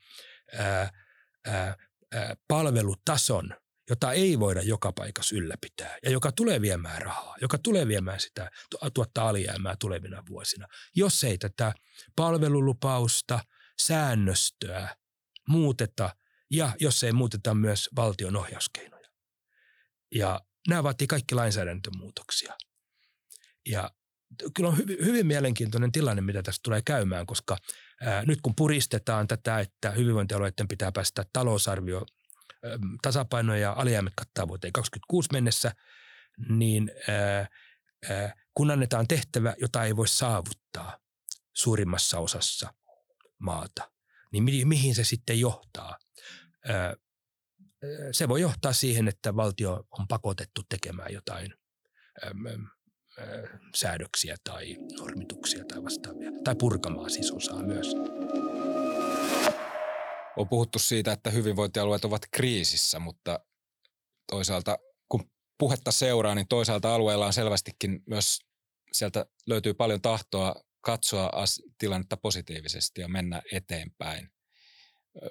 [2.48, 3.50] palvelutason–
[3.90, 8.52] jota ei voida joka paikassa ylläpitää ja joka tulee viemään rahaa, joka tulee viemään sitä,
[8.94, 10.68] tuottaa alijäämää tulevina vuosina.
[10.96, 11.74] Jos ei tätä
[12.16, 13.40] palvelulupausta,
[13.82, 14.96] säännöstöä
[15.48, 16.16] muuteta
[16.52, 19.10] ja jos ei muuteta myös valtion ohjauskeinoja.
[20.16, 22.54] Ja nämä vaatii kaikki lainsäädäntömuutoksia.
[23.66, 23.92] Ja
[24.54, 27.58] kyllä on hyvin, hyvin mielenkiintoinen tilanne, mitä tässä tulee käymään, koska
[28.02, 32.06] ää, nyt kun puristetaan tätä, että hyvinvointialueiden pitää päästä talousarvio
[32.66, 35.72] ää, tasapainoja ja alijäämät kattaa vuoteen 2026 mennessä,
[36.50, 37.48] niin ää,
[38.10, 40.98] ää, kun annetaan tehtävä, jota ei voi saavuttaa
[41.54, 42.74] suurimmassa osassa
[43.40, 43.92] maata,
[44.32, 45.98] niin mi- mihin se sitten johtaa?
[46.68, 46.96] Ää,
[48.12, 51.54] se voi johtaa siihen, että valtio on pakotettu tekemään jotain
[53.76, 56.32] säädöksiä tai normituksia tai vastaavia.
[56.44, 57.88] Tai purkamaan siis osaa myös.
[60.38, 63.40] On puhuttu siitä, että hyvinvointialueet ovat kriisissä, mutta
[64.32, 64.78] toisaalta
[65.10, 68.40] kun puhetta seuraa, niin toisaalta alueella on selvästikin myös
[68.92, 71.32] sieltä löytyy paljon tahtoa katsoa
[71.78, 74.30] tilannetta positiivisesti ja mennä eteenpäin.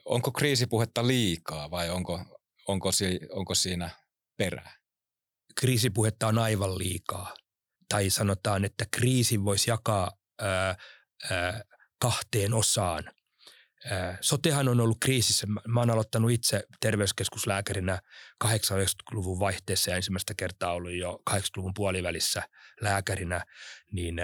[0.05, 2.21] Onko kriisipuhetta liikaa vai onko,
[2.69, 3.91] onko, si, onko siinä
[4.37, 4.77] perää?
[5.61, 7.35] Kriisipuhetta on aivan liikaa
[7.89, 10.77] tai sanotaan, että kriisin voisi jakaa ää,
[11.31, 11.65] ää,
[11.99, 13.05] kahteen osaan.
[14.21, 15.47] Sotehan on ollut kriisissä.
[15.69, 17.99] Mä oon aloittanut itse terveyskeskuslääkärinä
[18.45, 22.43] 80-luvun vaihteessa ja ensimmäistä kertaa ollut jo 80-luvun puolivälissä
[22.81, 23.45] lääkärinä,
[23.93, 24.17] niin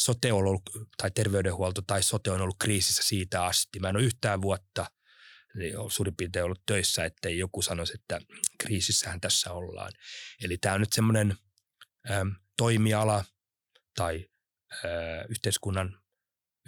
[0.00, 0.62] sote on ollut,
[0.96, 3.80] tai terveydenhuolto tai sote on ollut kriisissä siitä asti.
[3.80, 4.86] Mä en ole yhtään vuotta
[5.54, 8.20] niin suurin piirtein ollut töissä, ettei joku sanoisi, että
[8.58, 9.92] kriisissähän tässä ollaan.
[10.44, 11.36] Eli tämä on nyt semmoinen
[12.56, 13.24] toimiala
[13.96, 14.28] tai
[15.28, 16.00] yhteiskunnan,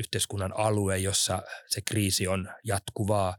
[0.01, 3.37] yhteiskunnan alue, jossa se kriisi on jatkuvaa,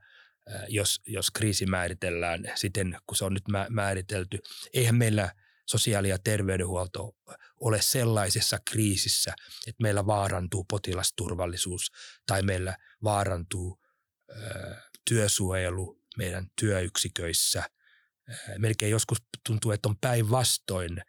[0.67, 4.39] jos, jos kriisi määritellään siten, kun se on nyt määritelty.
[4.74, 5.30] Eihän meillä
[5.65, 7.15] sosiaali- ja terveydenhuolto
[7.60, 9.34] ole sellaisessa kriisissä,
[9.67, 11.91] että meillä vaarantuu potilasturvallisuus
[12.28, 13.80] tai meillä vaarantuu
[14.30, 14.76] ö,
[15.10, 17.63] työsuojelu meidän työyksiköissä.
[18.58, 21.02] Melkein joskus tuntuu, että on päinvastoin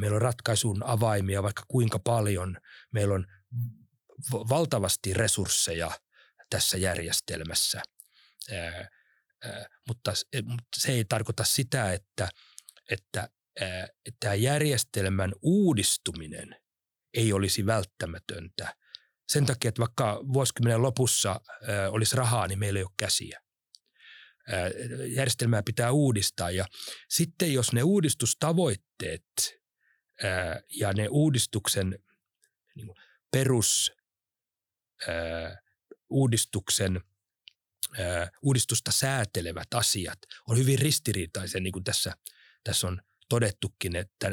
[0.00, 2.56] Meillä on ratkaisun avaimia vaikka kuinka paljon.
[2.92, 3.26] Meillä on
[4.32, 5.90] valtavasti resursseja
[6.50, 7.82] tässä järjestelmässä,
[9.88, 10.12] mutta
[10.76, 12.28] se ei tarkoita sitä, että,
[12.90, 13.28] että
[14.20, 16.56] tämä järjestelmän uudistuminen
[17.14, 18.76] ei olisi välttämätöntä.
[19.28, 21.40] Sen takia, että vaikka vuosikymmenen lopussa
[21.90, 23.40] olisi rahaa, niin meillä ei ole käsiä.
[25.06, 26.66] Järjestelmää pitää uudistaa ja
[27.08, 29.24] sitten jos ne uudistustavoitteet
[30.70, 31.98] ja ne uudistuksen
[32.74, 32.88] niin
[36.10, 37.00] uudistuksen
[38.42, 42.12] uudistusta säätelevät asiat on hyvin ristiriitaisia, niin kuin tässä,
[42.64, 44.28] tässä on todettukin, että,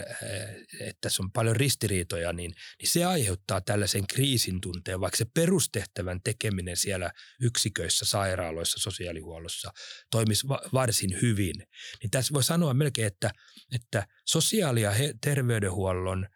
[0.80, 6.22] että tässä on paljon ristiriitoja, niin, niin se aiheuttaa tällaisen kriisin tunteen, vaikka se perustehtävän
[6.24, 9.72] tekeminen siellä yksiköissä, sairaaloissa, sosiaalihuollossa
[10.12, 11.56] toimisi va- varsin hyvin.
[12.02, 13.32] Niin tässä voi sanoa melkein, että,
[13.76, 16.28] että sosiaali- ja terveydenhuollon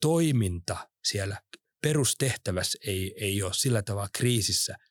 [0.00, 1.36] toiminta siellä
[1.82, 4.76] perustehtävässä ei, ei ole sillä tavalla kriisissä–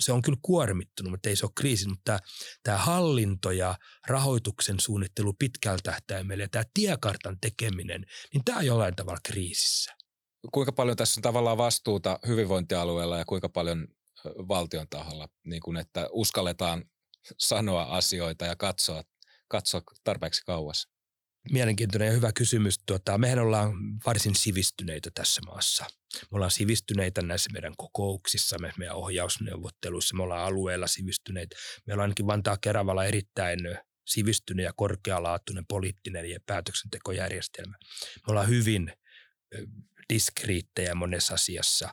[0.00, 1.88] se on kyllä kuormittunut, mutta ei se ole kriisi.
[1.88, 2.18] Mutta tämä,
[2.62, 3.74] tämä hallinto ja
[4.06, 9.92] rahoituksen suunnittelu pitkällä tähtäimellä ja tämä tiekartan tekeminen, niin tämä on jollain tavalla kriisissä.
[10.52, 13.88] Kuinka paljon tässä on tavallaan vastuuta hyvinvointialueella ja kuinka paljon
[14.48, 16.84] valtion taholla, niin kuin että uskalletaan
[17.38, 19.02] sanoa asioita ja katsoa,
[19.48, 20.88] katsoa tarpeeksi kauas?
[21.52, 22.78] Mielenkiintoinen ja hyvä kysymys.
[22.86, 23.72] Tuota, mehän ollaan
[24.06, 25.84] varsin sivistyneitä tässä maassa.
[26.22, 31.56] Me ollaan sivistyneitä näissä meidän kokouksissa, meidän ohjausneuvotteluissa, me ollaan alueella sivistyneitä.
[31.86, 33.58] Meillä on ainakin Vantaa Keravalla erittäin
[34.06, 37.76] sivistynyt ja korkealaatuinen poliittinen ja päätöksentekojärjestelmä.
[38.16, 38.92] Me ollaan hyvin
[40.12, 41.92] diskriittejä monessa asiassa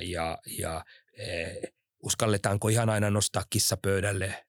[0.00, 0.84] ja, ja
[2.02, 4.46] uskalletaanko ihan aina nostaa kissa pöydälle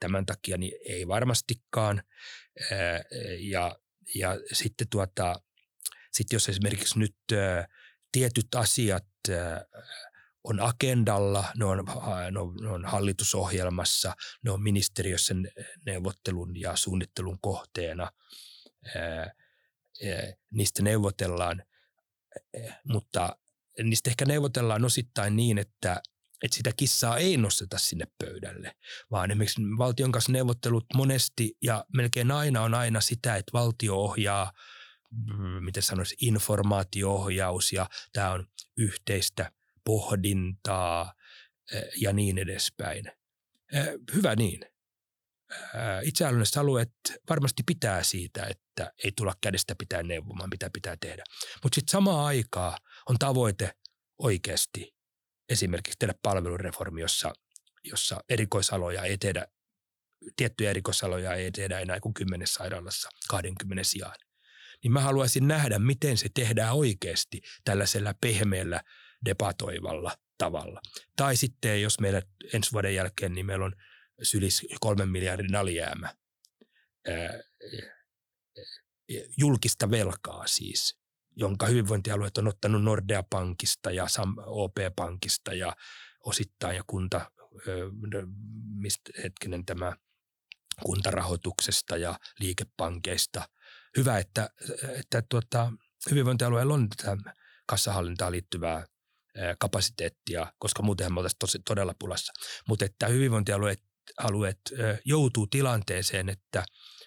[0.00, 2.02] tämän takia, niin ei varmastikaan.
[3.38, 3.76] Ja,
[4.14, 5.42] ja sitten tuota,
[6.12, 7.16] sitten jos esimerkiksi nyt
[8.12, 9.06] tietyt asiat
[10.44, 11.84] on agendalla, ne on,
[12.30, 15.34] ne on, ne on hallitusohjelmassa, ne on ministeriössä
[15.86, 18.10] neuvottelun ja suunnittelun kohteena.
[20.50, 21.62] Niistä neuvotellaan,
[22.84, 23.36] mutta
[23.82, 26.02] niistä ehkä neuvotellaan osittain niin, että,
[26.42, 28.76] että sitä kissaa ei nosteta sinne pöydälle,
[29.10, 34.52] vaan esimerkiksi valtion kanssa neuvottelut monesti ja melkein aina on aina sitä, että valtio ohjaa–
[35.10, 39.52] Mm, miten sanoisi, informaatioohjaus ja tämä on yhteistä
[39.84, 41.14] pohdintaa
[41.72, 43.06] eh, ja niin edespäin.
[43.72, 44.60] Eh, hyvä niin.
[45.52, 46.92] Eh, itsehallinnolliset alueet
[47.28, 51.24] varmasti pitää siitä, että ei tulla kädestä pitää neuvomaan, mitä pitää tehdä.
[51.62, 53.74] Mutta sitten samaan aikaa on tavoite
[54.18, 54.94] oikeasti
[55.50, 57.32] esimerkiksi tehdä palvelureformi, jossa,
[57.84, 59.46] jossa erikoisaloja ei tehdä
[60.36, 64.16] tiettyjä erikoisaloja ei tehdä enää kuin kymmenessä sairaalassa 20 sijaan.
[64.82, 68.80] Niin mä haluaisin nähdä, miten se tehdään oikeasti tällaisella pehmeällä
[69.24, 70.80] debatoivalla tavalla.
[71.16, 73.72] Tai sitten jos meillä ensi vuoden jälkeen, niin meillä on
[74.22, 76.14] sylis kolmen miljardin alijäämä
[79.36, 80.99] julkista velkaa siis,
[81.40, 84.06] jonka hyvinvointialueet on ottanut Nordea Pankista ja
[84.46, 85.72] OP Pankista ja
[86.24, 87.30] osittain ja kunta,
[88.74, 89.92] mistä hetkinen tämä
[90.82, 93.48] kuntarahoituksesta ja liikepankeista.
[93.96, 94.50] Hyvä, että,
[94.98, 95.72] että tuota,
[96.10, 97.16] hyvinvointialueella on tätä
[97.66, 98.86] kassahallintaan liittyvää
[99.58, 102.32] kapasiteettia, koska muutenhan me oltaisiin tosi, todella pulassa.
[102.68, 103.82] Mutta että hyvinvointialueet
[104.18, 104.60] alueet
[105.04, 106.64] joutuu tilanteeseen, että,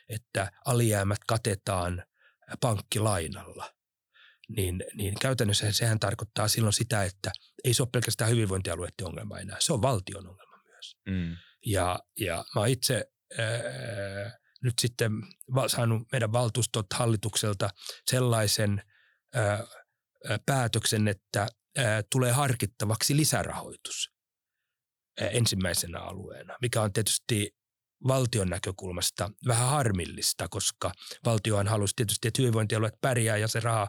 [0.10, 2.04] että alijäämät katetaan
[2.62, 3.74] pankkilainalla,
[4.50, 7.32] niin, niin käytännössä sehän tarkoittaa silloin sitä, että
[7.64, 10.98] ei se ole pelkästään hyvinvointialueiden ongelma enää, se on valtion ongelma myös.
[11.10, 11.38] Mm.
[11.66, 15.12] Ja, ja mä itse ää, nyt sitten
[15.68, 17.70] saanut meidän valtuustot hallitukselta
[18.06, 18.84] sellaisen
[19.34, 19.64] ää,
[20.46, 24.14] päätöksen, että ää, tulee harkittavaksi lisärahoitus
[25.18, 27.56] ensimmäisenä alueena, mikä on tietysti
[28.08, 30.92] valtion näkökulmasta vähän harmillista, koska
[31.26, 33.88] valtiohan halusi tietysti, että hyvinvointialueet pärjää ja se raha,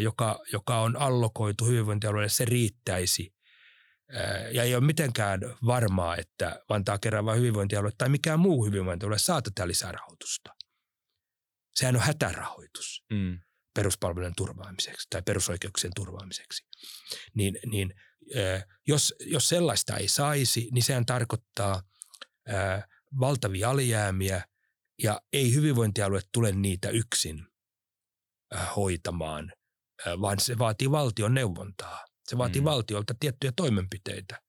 [0.00, 3.34] joka, joka on allokoitu hyvinvointialueelle, se riittäisi.
[4.52, 9.68] Ja ei ole mitenkään varmaa, että Vantaa kerran hyvinvointialue tai mikään muu hyvinvointialue saa tätä
[9.68, 10.54] lisärahoitusta.
[11.74, 13.40] Sehän on hätärahoitus mm.
[13.74, 16.66] peruspalvelujen turvaamiseksi tai perusoikeuksien turvaamiseksi.
[17.34, 17.94] Niin, niin
[18.86, 21.82] jos, jos sellaista ei saisi, niin sehän tarkoittaa
[22.48, 22.88] ää,
[23.20, 24.44] valtavia alijäämiä
[25.02, 27.46] ja ei hyvinvointialue tule niitä yksin
[28.76, 29.52] hoitamaan,
[30.20, 32.04] vaan se vaatii valtion neuvontaa.
[32.28, 32.64] Se vaatii mm.
[32.64, 34.40] valtiolta tiettyjä toimenpiteitä,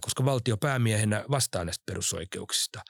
[0.00, 2.80] koska valtio päämiehenä vastaa näistä perusoikeuksista.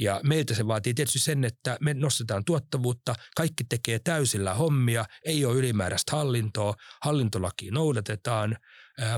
[0.00, 5.44] Ja meiltä se vaatii tietysti sen, että me nostetaan tuottavuutta, kaikki tekee täysillä hommia, ei
[5.44, 8.56] ole ylimääräistä hallintoa, hallintolaki noudatetaan,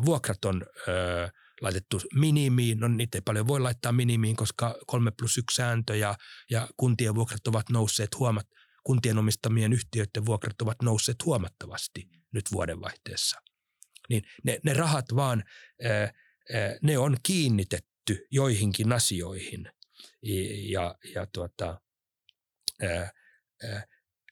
[0.04, 0.62] vuokrat on
[1.60, 2.80] laitettu minimiin.
[2.80, 6.14] No niitä ei paljon voi laittaa minimiin, koska kolme plus yksi sääntö ja,
[6.50, 8.46] ja kuntien vuokrat ovat nousseet huomat,
[8.86, 13.40] kuntien omistamien yhtiöiden vuokrat ovat nousseet huomattavasti nyt vuodenvaihteessa.
[14.08, 15.44] Niin ne, ne rahat vaan,
[16.82, 19.72] ne on kiinnitetty joihinkin asioihin
[20.70, 21.80] ja, ja tuota,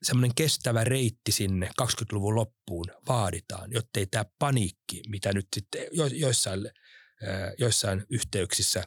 [0.02, 6.06] semmoinen kestävä reitti sinne 20-luvun loppuun vaaditaan, jotta ei tämä paniikki, mitä nyt sitten jo,
[6.06, 6.60] joissain,
[7.58, 8.84] joissain yhteyksissä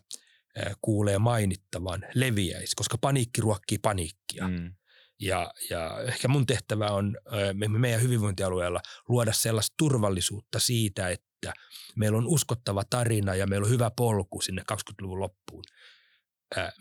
[0.82, 4.48] kuulee mainittavan, leviäisi, koska paniikki ruokkii paniikkia.
[4.48, 4.76] Mm.
[5.22, 7.18] Ja, ja ehkä mun tehtävä on
[7.68, 11.54] meidän hyvinvointialueella luoda sellaista turvallisuutta siitä, että
[11.96, 15.64] meillä on uskottava tarina ja meillä on hyvä polku sinne 20-luvun loppuun,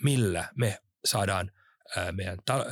[0.03, 1.51] millä me saadaan
[2.12, 2.66] meidän ta-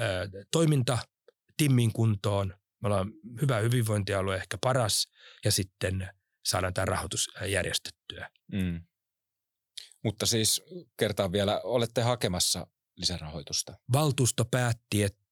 [0.51, 0.99] toiminta–
[1.57, 2.55] timmin kuntoon.
[2.83, 5.09] Me ollaan hyvä hyvinvointialue, ehkä paras,
[5.45, 6.09] ja sitten
[6.45, 8.31] saadaan tämä rahoitus järjestettyä.
[8.53, 8.83] Mm.
[10.05, 10.63] Mutta siis
[10.97, 13.75] kertaan vielä, olette hakemassa lisärahoitusta.
[13.93, 15.24] Valtuusto päätti, että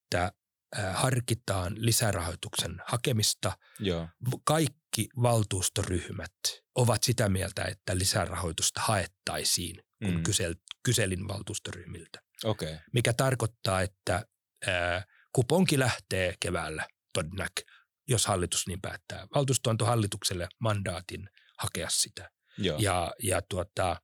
[0.93, 3.59] harkitaan lisärahoituksen hakemista.
[3.79, 4.09] Joo.
[4.45, 6.33] Kaikki valtuustoryhmät
[6.75, 10.23] ovat sitä mieltä, että lisärahoitusta haettaisiin, kun mm.
[10.23, 12.23] kysel, kyselin valtuustoryhmiltä.
[12.45, 12.77] Okay.
[12.93, 14.27] Mikä tarkoittaa, että
[14.67, 17.53] ää, kuponki lähtee keväällä todennäk,
[18.09, 19.27] jos hallitus niin päättää.
[19.35, 22.31] Valtuusto antoi hallitukselle mandaatin hakea sitä.
[22.59, 22.79] Joo.
[22.79, 24.01] Ja, ja tuota,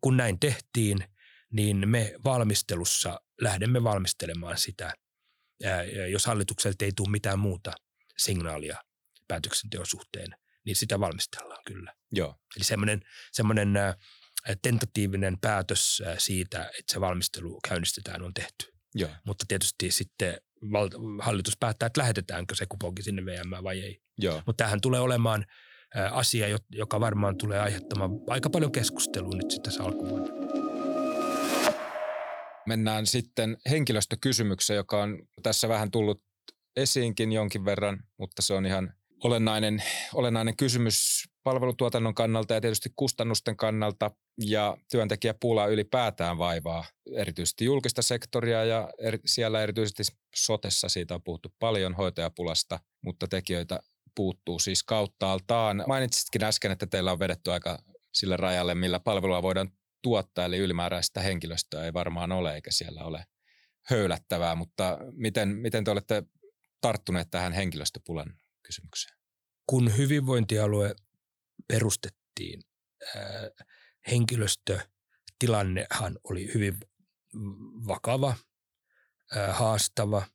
[0.00, 1.04] kun näin tehtiin,
[1.52, 4.94] niin me valmistelussa lähdemme valmistelemaan sitä,
[6.10, 7.72] jos hallitukselta ei tule mitään muuta
[8.18, 8.76] signaalia
[9.28, 11.94] päätöksenteon suhteen, niin sitä valmistellaan kyllä.
[12.12, 12.36] Joo.
[12.56, 13.00] Eli semmoinen,
[13.32, 13.74] semmoinen
[14.62, 18.72] tentatiivinen päätös siitä, että se valmistelu käynnistetään, on tehty.
[18.94, 19.10] Joo.
[19.26, 20.36] Mutta tietysti sitten
[21.20, 24.02] hallitus päättää, että lähetetäänkö se kuponki sinne VM vai ei.
[24.46, 25.44] Mutta tähän tulee olemaan
[26.10, 30.41] asia, joka varmaan tulee aiheuttamaan aika paljon keskustelua nyt sitten tässä alkuvuonna.
[32.66, 36.22] Mennään sitten henkilöstökysymykseen, joka on tässä vähän tullut
[36.76, 39.82] esiinkin jonkin verran, mutta se on ihan olennainen,
[40.14, 46.84] olennainen kysymys palvelutuotannon kannalta ja tietysti kustannusten kannalta ja työntekijäpula ylipäätään vaivaa
[47.16, 50.02] erityisesti julkista sektoria ja eri, siellä erityisesti
[50.34, 53.80] sotessa siitä on puhuttu paljon hoitajapulasta, mutta tekijöitä
[54.14, 55.84] puuttuu siis kauttaaltaan.
[55.86, 57.78] Mainitsitkin äsken, että teillä on vedetty aika
[58.14, 59.68] sille rajalle, millä palvelua voidaan
[60.02, 63.24] tuottaa, eli ylimääräistä henkilöstöä ei varmaan ole, eikä siellä ole
[63.82, 66.22] höylättävää, mutta miten, miten te olette
[66.80, 69.16] tarttuneet tähän henkilöstöpulan kysymykseen?
[69.66, 70.94] Kun hyvinvointialue
[71.68, 72.62] perustettiin,
[74.10, 76.78] henkilöstötilannehan oli hyvin
[77.88, 78.34] vakava,
[79.50, 80.26] haastava.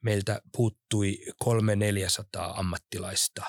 [0.00, 3.42] Meiltä puuttui kolme 400 ammattilaista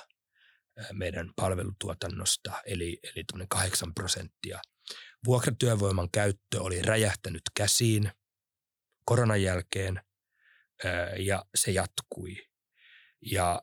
[0.94, 4.60] meidän palvelutuotannosta, eli, eli 8 prosenttia.
[5.26, 8.12] Vuokratyövoiman käyttö oli räjähtänyt käsiin
[9.06, 10.02] koronan jälkeen
[11.18, 12.50] ja se jatkui.
[13.32, 13.62] Ja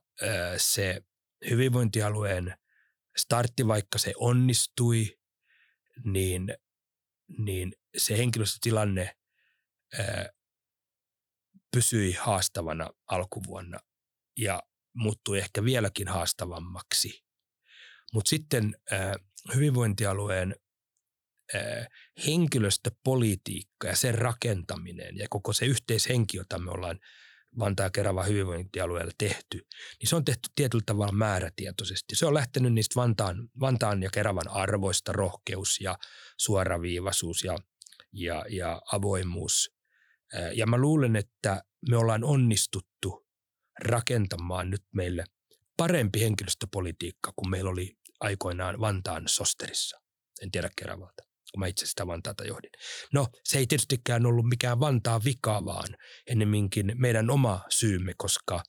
[0.56, 1.02] se
[1.50, 2.54] hyvinvointialueen
[3.16, 5.18] startti, vaikka se onnistui,
[6.04, 6.56] niin,
[7.38, 9.16] niin se henkilöstötilanne
[11.70, 13.80] pysyi haastavana alkuvuonna
[14.36, 17.24] ja muuttui ehkä vieläkin haastavammaksi.
[18.12, 18.76] Mutta sitten
[19.54, 20.56] hyvinvointialueen
[22.26, 27.00] henkilöstöpolitiikka ja sen rakentaminen ja koko se yhteishenki, jota me ollaan
[27.58, 29.66] Vantaa ja Keravan hyvinvointialueella tehty,
[30.00, 32.16] niin se on tehty tietyllä tavalla määrätietoisesti.
[32.16, 35.98] Se on lähtenyt niistä Vantaan, Vantaan ja Keravan arvoista, rohkeus ja
[36.38, 37.58] suoraviivaisuus ja,
[38.12, 39.74] ja, ja avoimuus.
[40.54, 43.26] Ja mä luulen, että me ollaan onnistuttu
[43.78, 45.24] rakentamaan nyt meille
[45.76, 50.00] parempi henkilöstöpolitiikka kuin meillä oli aikoinaan Vantaan Sosterissa.
[50.42, 52.70] En tiedä Keravalta kun mä itse sitä Vantaata johdin.
[53.12, 55.96] No, se ei tietystikään ollut mikään Vantaa vika, vaan
[56.26, 58.62] ennemminkin meidän oma syymme, koska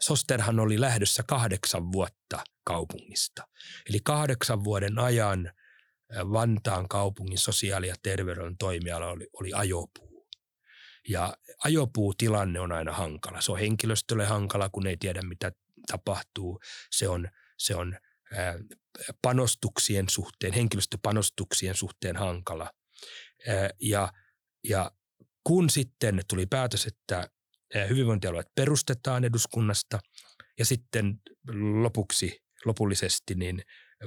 [0.00, 3.42] Sosterhan oli lähdössä kahdeksan vuotta kaupungista.
[3.88, 5.52] Eli kahdeksan vuoden ajan
[6.32, 10.26] Vantaan kaupungin sosiaali- ja terveydenhuollon toimiala oli, oli ajopuu.
[11.08, 13.40] Ja ajopuutilanne on aina hankala.
[13.40, 15.52] Se on henkilöstölle hankala, kun ei tiedä mitä
[15.86, 16.60] tapahtuu.
[16.90, 17.28] Se on,
[17.58, 17.98] se on
[19.22, 22.70] panostuksien suhteen, henkilöstöpanostuksien suhteen hankala.
[23.80, 24.12] Ja,
[24.68, 24.90] ja
[25.44, 27.30] kun sitten tuli päätös, että
[27.88, 29.98] hyvinvointialueet perustetaan eduskunnasta
[30.58, 31.20] ja sitten
[31.82, 33.62] lopuksi, lopullisesti niin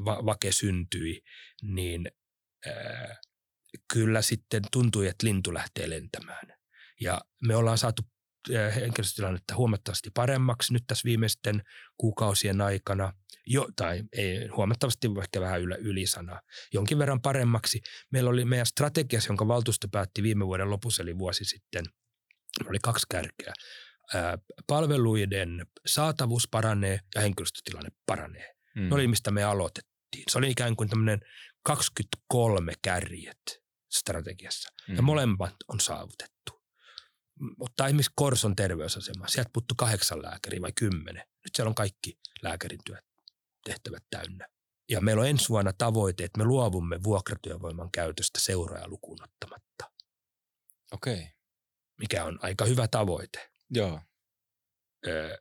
[0.05, 1.21] vake syntyi,
[1.61, 2.11] niin
[3.93, 6.47] kyllä sitten tuntui, että lintu lähtee lentämään.
[7.01, 8.01] Ja me ollaan saatu
[8.75, 11.61] henkilöstötilannetta huomattavasti paremmaksi nyt tässä viimeisten
[11.97, 13.13] kuukausien aikana,
[13.47, 16.41] jo, tai ei huomattavasti ehkä vähän yli, ylisana,
[16.73, 17.81] jonkin verran paremmaksi.
[18.11, 21.85] Meillä oli meidän strategiassa, jonka valtuusto päätti viime vuoden lopussa, eli vuosi sitten,
[22.69, 23.53] oli kaksi kärkeä.
[24.67, 28.55] Palveluiden saatavuus paranee ja henkilöstötilanne paranee.
[28.75, 28.81] Mm.
[28.81, 30.23] Ne oli, mistä me aloitettiin.
[30.31, 31.19] Se oli ikään kuin tämmöinen
[31.63, 34.69] 23 kärjet strategiassa.
[34.87, 34.95] Mm.
[34.95, 36.54] Ja molemmat on saavutettu
[37.59, 39.27] ottaa esimerkiksi Korson terveysasema.
[39.27, 41.23] Sieltä puuttu kahdeksan lääkäriä vai kymmenen.
[41.43, 43.05] Nyt siellä on kaikki lääkärin työt,
[43.65, 44.47] tehtävät täynnä.
[44.89, 49.91] Ja meillä on ensi vuonna tavoite, että me luovumme vuokratyövoiman käytöstä seuraaja lukuun ottamatta.
[50.91, 51.13] Okei.
[51.13, 51.25] Okay.
[51.99, 53.51] Mikä on aika hyvä tavoite.
[53.69, 54.01] Joo.
[55.07, 55.37] Öö,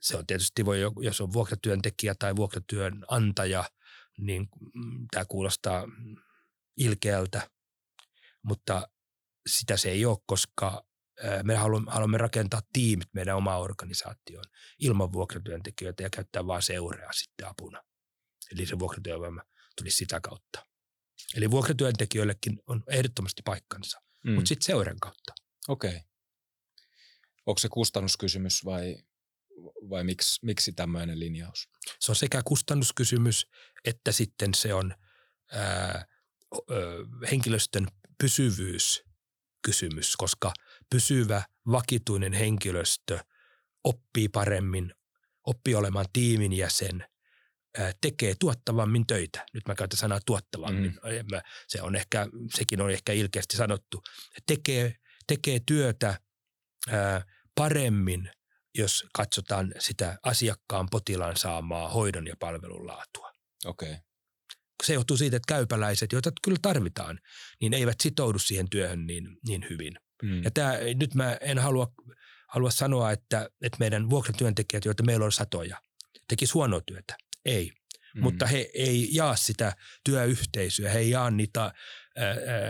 [0.00, 3.64] se on tietysti, voi, jos on vuokratyöntekijä tai vuokratyönantaja,
[4.18, 5.84] niin mm, tämä kuulostaa
[6.76, 7.50] ilkeältä,
[8.42, 8.88] mutta
[9.46, 10.86] sitä se ei ole, koska
[11.42, 14.44] me haluamme, haluamme rakentaa tiimit meidän omaan organisaatioon
[14.78, 17.82] ilman vuokratyöntekijöitä ja käyttää vain seuraa sitten apuna.
[18.52, 19.42] Eli se vuokratyövoima
[19.78, 20.66] tuli sitä kautta.
[21.34, 24.32] Eli vuokratyöntekijöillekin on ehdottomasti paikkansa, mm.
[24.32, 25.32] mutta sitten seuran kautta.
[25.68, 25.90] Okei.
[25.90, 26.00] Okay.
[27.46, 28.96] Onko se kustannuskysymys vai,
[29.90, 31.68] vai miksi, miksi tämmöinen linjaus?
[32.00, 33.46] Se on sekä kustannuskysymys
[33.84, 34.94] että sitten se on
[35.52, 36.06] ää,
[36.70, 37.86] ö, henkilöstön
[38.18, 39.04] pysyvyys
[39.62, 40.52] kysymys, koska
[40.92, 43.18] pysyvä, vakituinen henkilöstö
[43.84, 44.94] oppii paremmin,
[45.46, 47.04] oppii olemaan tiimin jäsen,
[48.00, 49.46] tekee tuottavammin töitä.
[49.54, 50.90] Nyt mä käytän sanaa tuottavammin.
[50.90, 51.40] Mm.
[51.68, 54.02] Se on ehkä, sekin on ehkä ilkeästi sanottu.
[54.46, 54.94] Tekee,
[55.26, 56.20] tekee työtä
[56.88, 57.24] ää,
[57.54, 58.30] paremmin,
[58.74, 63.32] jos katsotaan sitä asiakkaan potilaan saamaa hoidon ja palvelun laatua.
[63.64, 63.90] Okei.
[63.92, 64.02] Okay
[64.86, 67.18] se johtuu siitä, että käypäläiset, joita kyllä tarvitaan,
[67.60, 69.94] niin eivät sitoudu siihen työhön niin, niin hyvin.
[70.22, 70.42] Mm.
[70.44, 71.92] Ja tämä, nyt mä en halua,
[72.48, 75.76] halua sanoa, että, että meidän vuokratyöntekijät, joita meillä on satoja,
[76.28, 77.16] teki huonoa työtä.
[77.44, 77.72] Ei.
[78.14, 78.22] Mm.
[78.22, 81.74] Mutta he ei jaa sitä työyhteisöä, he ei jaa niitä ää,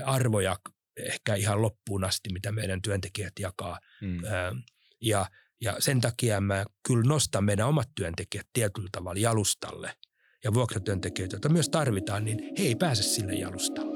[0.04, 0.56] arvoja
[0.96, 3.78] ehkä ihan loppuun asti, mitä meidän työntekijät jakaa.
[4.00, 4.24] Mm.
[4.24, 4.52] Ää,
[5.00, 5.26] ja,
[5.60, 9.94] ja sen takia mä kyllä nostan meidän omat työntekijät tietyllä tavalla jalustalle–
[10.44, 13.91] ja vuokratyöntekijöitä, joita myös tarvitaan, niin he ei pääse sille jalustalle.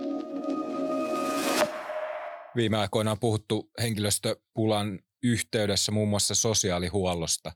[2.57, 7.53] Viime aikoina on puhuttu henkilöstöpulan yhteydessä muun muassa sosiaalihuollosta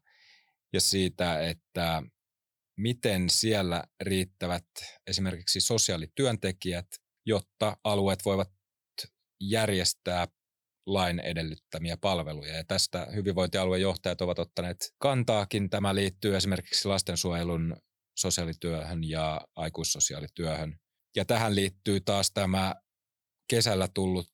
[0.73, 2.03] ja siitä, että
[2.77, 4.67] miten siellä riittävät
[5.07, 6.87] esimerkiksi sosiaalityöntekijät,
[7.27, 8.49] jotta alueet voivat
[9.41, 10.29] järjestää
[10.87, 12.57] lain edellyttämiä palveluja.
[12.57, 15.71] Ja tästä hyvinvointialueen johtajat ovat ottaneet kantaakin.
[15.71, 17.77] Tämä liittyy esimerkiksi lastensuojelun
[18.17, 20.79] sosiaalityöhön ja aikuissosiaalityöhön.
[21.17, 22.75] Ja tähän liittyy taas tämä
[23.49, 24.31] kesällä tullut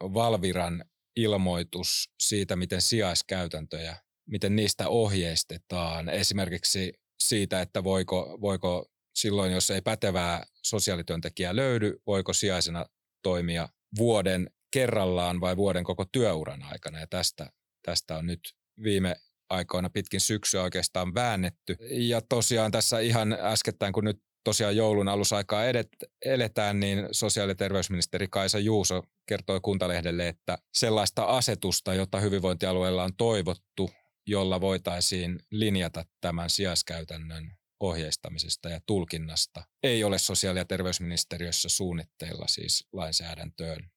[0.00, 0.84] Valviran
[1.16, 3.96] ilmoitus siitä, miten sijaiskäytäntöjä,
[4.28, 6.08] miten niistä ohjeistetaan.
[6.08, 12.86] Esimerkiksi siitä, että voiko, voiko silloin, jos ei pätevää sosiaalityöntekijää löydy, voiko sijaisena
[13.22, 13.68] toimia
[13.98, 17.00] vuoden kerrallaan vai vuoden koko työuran aikana.
[17.00, 17.50] Ja tästä,
[17.82, 18.40] tästä on nyt
[18.82, 19.16] viime
[19.50, 21.76] aikoina pitkin syksyä oikeastaan väännetty.
[21.90, 25.88] Ja tosiaan tässä ihan äskettäin, kun nyt tosiaan joulun alusaikaa edet,
[26.24, 33.16] eletään, niin sosiaali- ja terveysministeri Kaisa Juuso kertoi Kuntalehdelle, että sellaista asetusta, jota hyvinvointialueella on
[33.16, 33.90] toivottu,
[34.26, 42.88] jolla voitaisiin linjata tämän sijaiskäytännön ohjeistamisesta ja tulkinnasta, ei ole sosiaali- ja terveysministeriössä suunnitteilla siis
[42.92, 43.90] lainsäädäntöön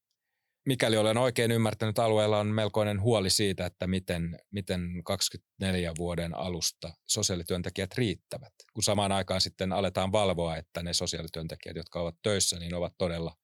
[0.70, 6.94] mikäli olen oikein ymmärtänyt, alueella on melkoinen huoli siitä, että miten, miten 24 vuoden alusta
[7.08, 8.54] sosiaalityöntekijät riittävät.
[8.74, 13.36] Kun samaan aikaan sitten aletaan valvoa, että ne sosiaalityöntekijät, jotka ovat töissä, niin ovat todella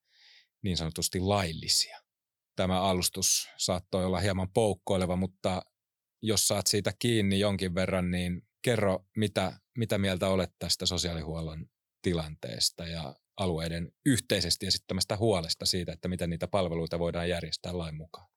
[0.64, 2.00] niin sanotusti laillisia.
[2.56, 5.62] Tämä alustus saattoi olla hieman poukkoileva, mutta
[6.22, 11.66] jos saat siitä kiinni jonkin verran, niin kerro, mitä, mitä mieltä olet tästä sosiaalihuollon
[12.02, 18.28] tilanteesta ja alueiden yhteisesti esittämästä huolesta siitä, että miten niitä palveluita voidaan järjestää lain mukaan.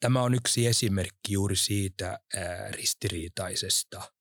[0.00, 2.18] Tämä on yksi esimerkki juuri siitä
[2.70, 4.12] ristiriitaisesta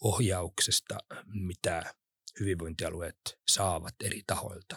[0.00, 1.94] ohjauksesta, mitä
[2.40, 4.76] hyvinvointialueet saavat eri tahoilta.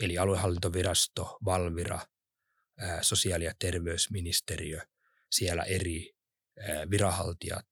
[0.00, 2.00] Eli aluehallintovirasto, Valvira,
[3.00, 4.80] sosiaali- ja terveysministeriö,
[5.30, 6.12] siellä eri
[6.90, 7.66] virahaltijat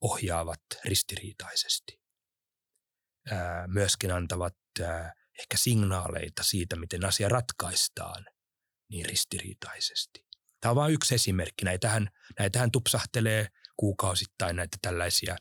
[0.00, 2.03] ohjaavat ristiriitaisesti
[3.66, 4.56] myöskin antavat
[5.38, 8.26] ehkä signaaleita siitä, miten asia ratkaistaan
[8.90, 10.24] niin ristiriitaisesti.
[10.60, 11.64] Tämä on vain yksi esimerkki.
[11.64, 12.08] Näitähän,
[12.38, 15.36] näitähän tupsahtelee kuukausittain näitä tällaisia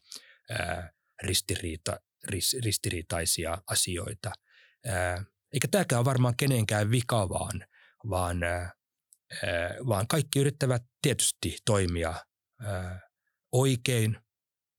[0.50, 0.92] ää,
[1.24, 4.32] ristiriita, ris, ristiriitaisia asioita.
[4.86, 5.24] Ää,
[5.54, 7.66] eikä tämäkään ole varmaan kenenkään vika, vaan,
[8.10, 8.72] vaan, ää,
[9.88, 12.14] vaan kaikki yrittävät tietysti toimia
[12.62, 13.00] ää,
[13.52, 14.18] oikein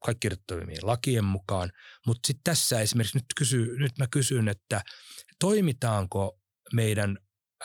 [0.05, 1.71] kaikki toimii lakien mukaan.
[2.07, 4.83] Mutta sitten tässä esimerkiksi nyt, kysy, nyt mä kysyn, että
[5.41, 6.41] toimitaanko
[6.73, 7.19] meidän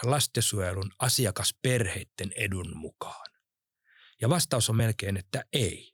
[0.03, 3.29] lastensuojelun asiakasperheiden edun mukaan?
[4.21, 5.93] Ja vastaus on melkein, että ei.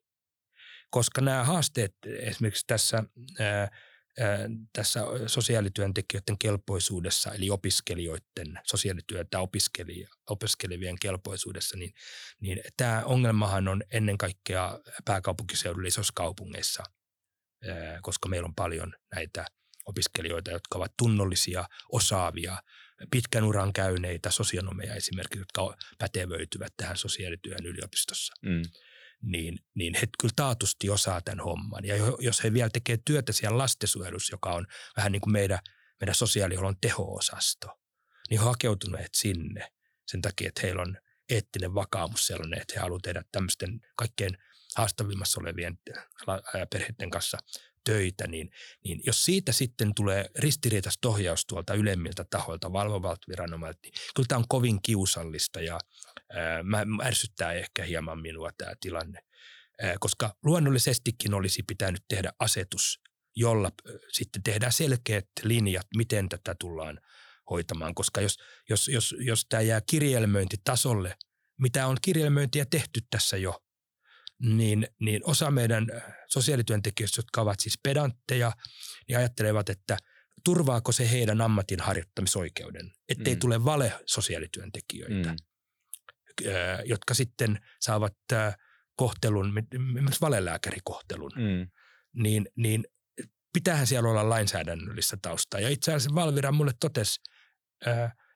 [0.89, 3.03] Koska nämä haasteet esimerkiksi tässä
[3.39, 3.77] ää,
[4.73, 9.39] tässä sosiaalityöntekijöiden kelpoisuudessa, eli opiskelijoiden sosiaalityötä
[10.29, 11.93] opiskelevien kelpoisuudessa, niin,
[12.39, 16.83] niin tämä ongelmahan on ennen kaikkea pääkaupunkiseudulla isossa kaupungeissa,
[18.01, 19.45] koska meillä on paljon näitä
[19.85, 22.57] opiskelijoita, jotka ovat tunnollisia, osaavia,
[23.11, 28.33] pitkän uran käyneitä sosionomeja esimerkiksi, jotka pätevöityvät tähän sosiaalityön yliopistossa.
[28.41, 28.61] Mm
[29.25, 31.85] niin, niin he kyllä taatusti osaa tämän homman.
[31.85, 34.67] Ja jos he vielä tekee työtä siellä lastensuojelussa, joka on
[34.97, 35.59] vähän niin kuin meidän,
[36.01, 37.67] meidän sosiaalihuollon teho-osasto,
[38.29, 39.71] niin he hakeutuneet sinne
[40.07, 40.97] sen takia, että heillä on
[41.29, 44.37] eettinen vakaumus sellainen, että he haluavat tehdä tämmöisten kaikkein
[44.77, 45.79] haastavimmassa olevien
[46.69, 47.37] perheiden kanssa
[47.83, 48.51] töitä, niin,
[48.83, 54.39] niin jos siitä sitten tulee ristiriitaista ohjaus tuolta ylemmiltä tahoilta, valvovalta viranomaisilta, niin kyllä tämä
[54.39, 55.79] on kovin kiusallista ja
[56.63, 59.19] mä, ärsyttää ehkä hieman minua tämä tilanne,
[59.99, 62.99] koska luonnollisestikin olisi pitänyt tehdä asetus,
[63.35, 63.71] jolla
[64.11, 66.99] sitten tehdään selkeät linjat, miten tätä tullaan
[67.49, 68.37] hoitamaan, koska jos,
[68.69, 71.17] jos, jos, jos tämä jää kirjelmöintitasolle,
[71.61, 73.63] mitä on kirjelmöintiä tehty tässä jo,
[74.39, 75.87] niin, niin osa meidän
[76.27, 78.51] sosiaalityöntekijöistä, jotka ovat siis pedantteja,
[79.07, 79.97] niin ajattelevat, että
[80.43, 83.39] turvaako se heidän ammatin harjoittamisoikeuden, ettei mm.
[83.39, 85.35] tule vale sosiaalityöntekijöitä, mm.
[86.85, 88.17] Jotka sitten saavat
[88.95, 91.67] kohtelun, myös valelääkärikohtelun, mm.
[92.13, 92.85] niin, niin
[93.53, 95.59] pitäähän siellä olla lainsäädännöllistä taustaa.
[95.59, 97.21] Ja itse asiassa Valvira mulle totesi,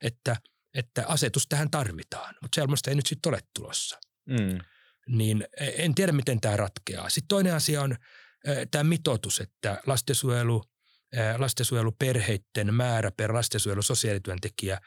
[0.01, 0.35] että,
[0.73, 3.99] että asetus tähän tarvitaan, mutta sellaista ei nyt sitten ole tulossa.
[4.29, 4.59] Mm
[5.09, 7.09] niin en tiedä, miten tämä ratkeaa.
[7.09, 7.95] Sitten toinen asia on
[8.71, 10.63] tämä mitoitus, että lastensuojelu,
[11.37, 14.79] lastensuojeluperheiden määrä per lastensuojelu sosiaalityöntekijä,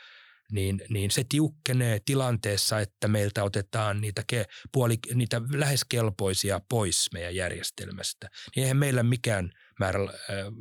[0.52, 7.08] niin, niin se tiukkenee tilanteessa, että meiltä otetaan niitä, ke, puoli, niitä lähes kelpoisia pois
[7.12, 8.28] meidän järjestelmästä.
[8.56, 9.98] Niin eihän meillä mikään määrä,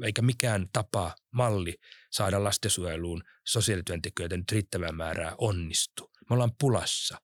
[0.04, 1.76] eikä mikään tapa, malli
[2.12, 6.12] saada lastensuojeluun sosiaalityöntekijöitä nyt riittävää määrää onnistu.
[6.30, 7.18] Me ollaan pulassa.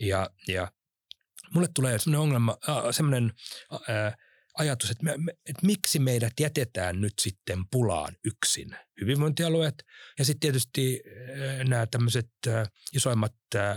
[0.00, 0.72] Ja, ja
[1.54, 3.32] mulle tulee sellainen ongelma, äh, sellainen
[3.72, 4.16] äh,
[4.58, 8.76] ajatus, että, me, me, että miksi meidät jätetään nyt sitten pulaan yksin.
[9.00, 9.74] Hyvinvointialueet
[10.18, 13.76] ja sitten tietysti äh, nämä tämmöiset äh, isoimmat äh,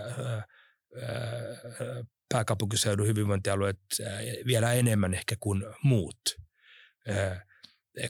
[2.30, 3.80] pääkaupunkiseudun hyvinvointialueet
[4.46, 6.22] vielä enemmän ehkä kuin muut.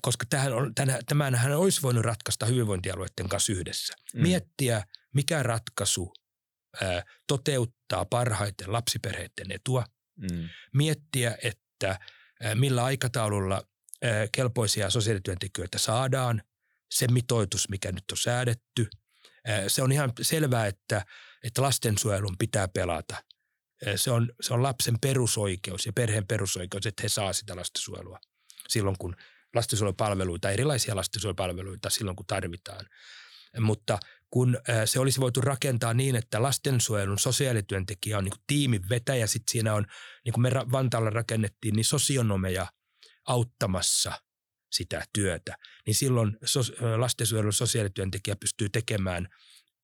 [0.01, 0.73] Koska tähän on,
[1.07, 3.93] tämänhän olisi voinut ratkaista hyvinvointialueiden kanssa yhdessä.
[4.13, 4.21] Mm.
[4.21, 6.13] Miettiä, mikä ratkaisu
[7.27, 9.85] toteuttaa parhaiten lapsiperheiden etua,
[10.17, 10.49] Mm.
[10.73, 11.99] miettiä, että
[12.55, 13.63] millä aikataululla
[14.03, 16.41] ää, kelpoisia sosiaalityöntekijöitä saadaan,
[16.91, 18.87] se mitoitus, mikä nyt on säädetty.
[19.47, 21.05] Ää, Se on ihan selvää, että,
[21.43, 23.23] että lastensuojelun pitää pelata.
[23.95, 28.19] Se on, se on lapsen perusoikeus ja perheen perusoikeus, että he saa sitä lastensuojelua
[28.67, 29.15] silloin, kun
[29.55, 32.85] lastensuojelupalveluita, erilaisia lastensuojelupalveluita silloin, kun tarvitaan.
[33.59, 33.99] Mutta
[34.35, 39.73] kun se olisi voitu rakentaa niin, että lastensuojelun sosiaalityöntekijä on niin tiimin vetäjä, sitten siinä
[39.73, 39.85] on,
[40.25, 42.67] niin kuin me Vantaalla rakennettiin, niin sosionomeja
[43.27, 44.11] auttamassa
[44.71, 46.37] sitä työtä, niin silloin
[46.97, 49.27] lastensuojelun sosiaalityöntekijä pystyy tekemään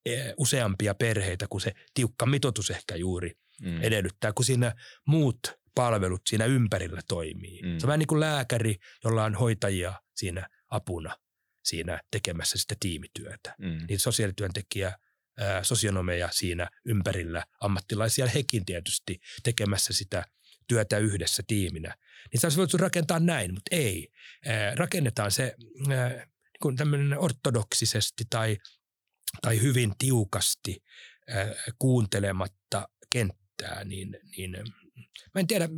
[0.08, 3.82] ää, useampia perheitä, kun se tiukka mitoitus ehkä juuri Mm.
[3.82, 4.72] edellyttää, kun siinä
[5.06, 5.38] muut
[5.74, 7.62] palvelut siinä ympärillä toimii.
[7.62, 7.78] Mm.
[7.78, 11.16] Se on vähän niin kuin lääkäri, jolla on hoitajia siinä apuna
[11.62, 13.54] siinä tekemässä sitä tiimityötä.
[13.58, 13.86] Mm.
[13.88, 14.98] Niin sosiaalityöntekijä,
[15.38, 20.24] ää, sosionomeja siinä ympärillä, ammattilaisia hekin tietysti tekemässä sitä
[20.68, 21.96] työtä yhdessä tiiminä.
[22.32, 24.08] Niin se olisi voitu rakentaa näin, mutta ei.
[24.46, 25.54] Ää, rakennetaan se
[25.90, 26.28] ää, niin
[26.62, 28.56] kuin tämmöinen ortodoksisesti tai,
[29.42, 30.82] tai hyvin tiukasti
[31.28, 34.56] ää, kuuntelematta kenttää, niin, niin
[35.34, 35.68] mä en tiedä,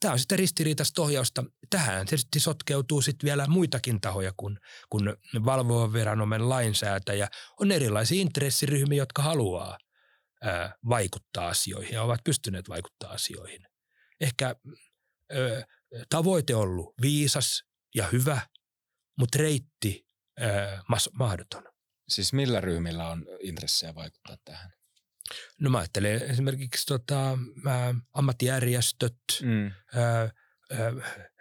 [0.00, 1.44] tämä on sitä ristiriitaista ohjausta.
[1.70, 4.58] Tähän tietysti sotkeutuu sitten vielä muitakin tahoja kuin,
[4.90, 5.14] kuin
[5.44, 7.28] valvova viranomainen lainsäätäjä.
[7.60, 9.78] On erilaisia intressiryhmiä, jotka haluaa
[10.42, 13.66] ää, vaikuttaa asioihin ja ovat pystyneet vaikuttaa asioihin.
[14.20, 14.54] Ehkä
[15.34, 15.64] ö,
[16.10, 17.62] tavoite on ollut viisas
[17.94, 18.40] ja hyvä,
[19.18, 20.06] mutta reitti
[20.40, 20.82] ää,
[21.12, 21.64] mahdoton.
[22.08, 24.72] Siis millä ryhmillä on intressejä vaikuttaa tähän?
[25.60, 29.72] No mä ajattelen esimerkiksi tota, ää, ammattijärjestöt, Mm.
[29.94, 30.92] ää, ää,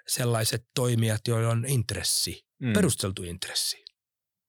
[0.08, 2.74] sellaiset toimijat, joilla on intressi, Mm.
[2.74, 3.86] perusteltu intressi.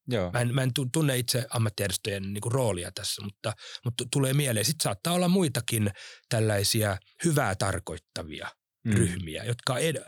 [0.08, 0.30] Joo.
[0.32, 3.52] Mä en, mä en tu- tunne itse ammattijärjestöjen niinku roolia tässä, mutta,
[3.84, 4.64] mutta tulee mieleen.
[4.66, 5.90] Sitten saattaa olla muitakin
[6.28, 8.48] tällaisia hyvää tarkoittavia
[8.84, 8.92] Mm.
[8.92, 10.04] ryhmiä, jotka ed-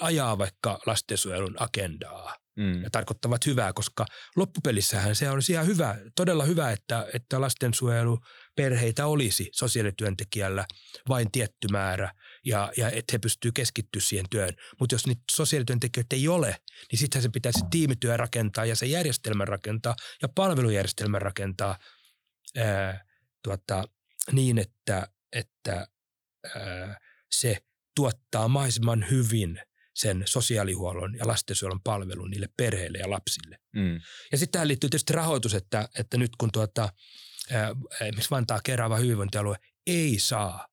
[0.00, 2.82] ajaa vaikka lastensuojelun agendaa Mm.
[2.82, 4.06] ja tarkoittavat hyvää, koska
[4.36, 7.40] loppupelissähän se on ihan hyvä, todella hyvä, että, että
[8.60, 10.66] lastensuojeluperheitä olisi sosiaalityöntekijällä
[11.08, 12.12] vain tietty määrä
[12.44, 14.54] ja, ja että he pystyvät keskittyä siihen työhön.
[14.80, 16.56] Mutta jos niitä sosiaalityöntekijöitä ei ole,
[16.92, 21.78] niin sittenhän se pitäisi tiimityö rakentaa ja se järjestelmä rakentaa ja palvelujärjestelmä rakentaa
[22.56, 23.04] ää,
[23.42, 23.84] tuota,
[24.32, 25.86] niin, että, että
[26.56, 27.00] ää,
[27.30, 27.56] se
[27.94, 29.60] tuottaa mahdollisimman hyvin
[29.94, 33.58] sen sosiaalihuollon ja lastensuojelun palvelun niille perheille ja lapsille.
[33.72, 34.00] Mm.
[34.32, 36.88] Ja sitten tähän liittyy tietysti rahoitus, että, että nyt kun tuota,
[38.00, 40.68] esimerkiksi Vantaa Kerava hyvinvointialue ei saa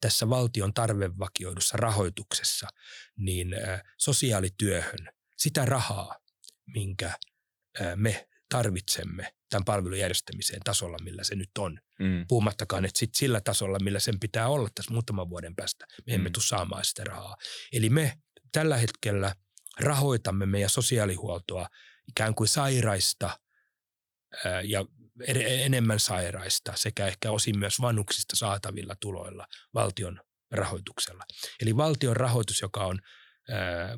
[0.00, 2.68] tässä valtion tarvevakioidussa rahoituksessa
[3.16, 3.48] niin
[3.98, 6.18] sosiaalityöhön sitä rahaa,
[6.66, 7.18] minkä
[7.96, 11.78] me tarvitsemme tämän palvelun järjestämiseen tasolla, millä se nyt on.
[11.98, 12.24] Mm.
[12.28, 16.28] Puhumattakaan, että sit sillä tasolla, millä sen pitää olla tässä muutaman vuoden päästä, me emme
[16.28, 16.32] Mm.
[16.32, 17.36] tule saamaan sitä rahaa.
[17.72, 18.18] Eli me
[18.52, 19.34] tällä hetkellä
[19.80, 21.68] rahoitamme meidän sosiaalihuoltoa
[22.08, 23.38] ikään kuin sairaista
[24.64, 24.84] ja
[25.46, 31.24] enemmän sairaista sekä ehkä osin myös vanhuksista saatavilla tuloilla valtion rahoituksella.
[31.62, 32.98] Eli valtion rahoitus, joka on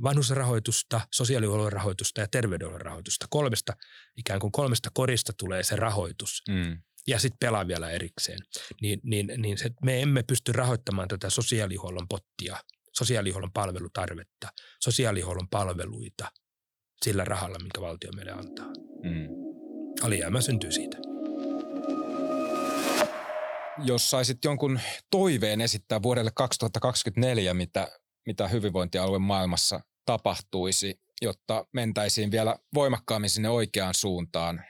[0.03, 3.27] vanhusrahoitusta, sosiaalihuollon rahoitusta ja terveydenhuollon rahoitusta.
[3.31, 3.73] Kolmesta,
[4.17, 6.83] ikään kuin kolmesta korista tulee se rahoitus Mm.
[7.07, 8.39] ja sitten pelaa vielä erikseen.
[8.83, 12.57] Niin, niin, niin se, me emme pysty rahoittamaan tätä sosiaalihuollon pottia,
[12.93, 14.49] sosiaalihuollon palvelutarvetta,
[14.81, 16.33] sosiaalihuollon palveluita
[17.05, 18.67] sillä rahalla, minkä valtio meille antaa.
[19.03, 19.46] Mm.
[20.03, 20.97] Alijäämä syntyy siitä.
[23.85, 24.81] Jos saisit jonkun
[25.11, 27.89] toiveen esittää vuodelle 2024, mitä,
[28.27, 34.65] mitä hyvinvointialueen maailmassa tapahtuisi, jotta mentäisiin vielä voimakkaammin sinne oikeaan suuntaan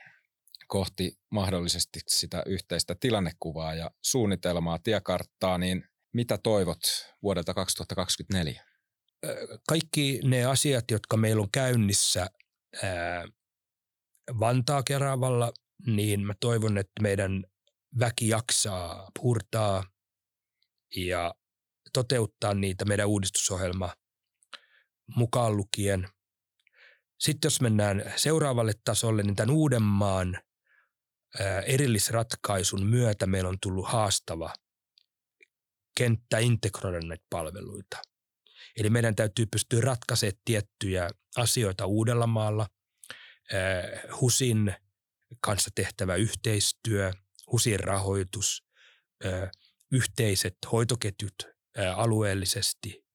[0.67, 6.79] kohti mahdollisesti sitä yhteistä tilannekuvaa ja suunnitelmaa, tiekarttaa, niin mitä toivot
[7.23, 8.63] vuodelta 2024?
[9.25, 12.27] Ö, Kaikki ne asiat, jotka meillä on käynnissä
[14.39, 15.53] Vantaa Keravalla,
[15.85, 17.45] niin mä toivon, että meidän
[17.99, 19.83] väki jaksaa purtaa
[20.95, 21.35] ja
[21.93, 23.93] toteuttaa niitä meidän uudistusohjelma
[25.15, 26.07] mukaan lukien.
[27.19, 30.39] Sitten jos mennään seuraavalle tasolle, niin tämän Uudenmaan
[31.65, 34.53] erillisratkaisun myötä meillä on tullut haastava
[35.97, 37.97] kenttä integroida näitä palveluita.
[38.77, 42.67] Eli meidän täytyy pystyä ratkaisemaan tiettyjä asioita Uudellamaalla.
[43.53, 44.75] Ää, HUSin
[45.41, 47.11] kanssa tehtävä yhteistyö,
[47.51, 48.63] HUSin rahoitus,
[49.23, 49.51] ää,
[49.91, 51.35] yhteiset hoitoketjut
[51.77, 53.07] ää, alueellisesti,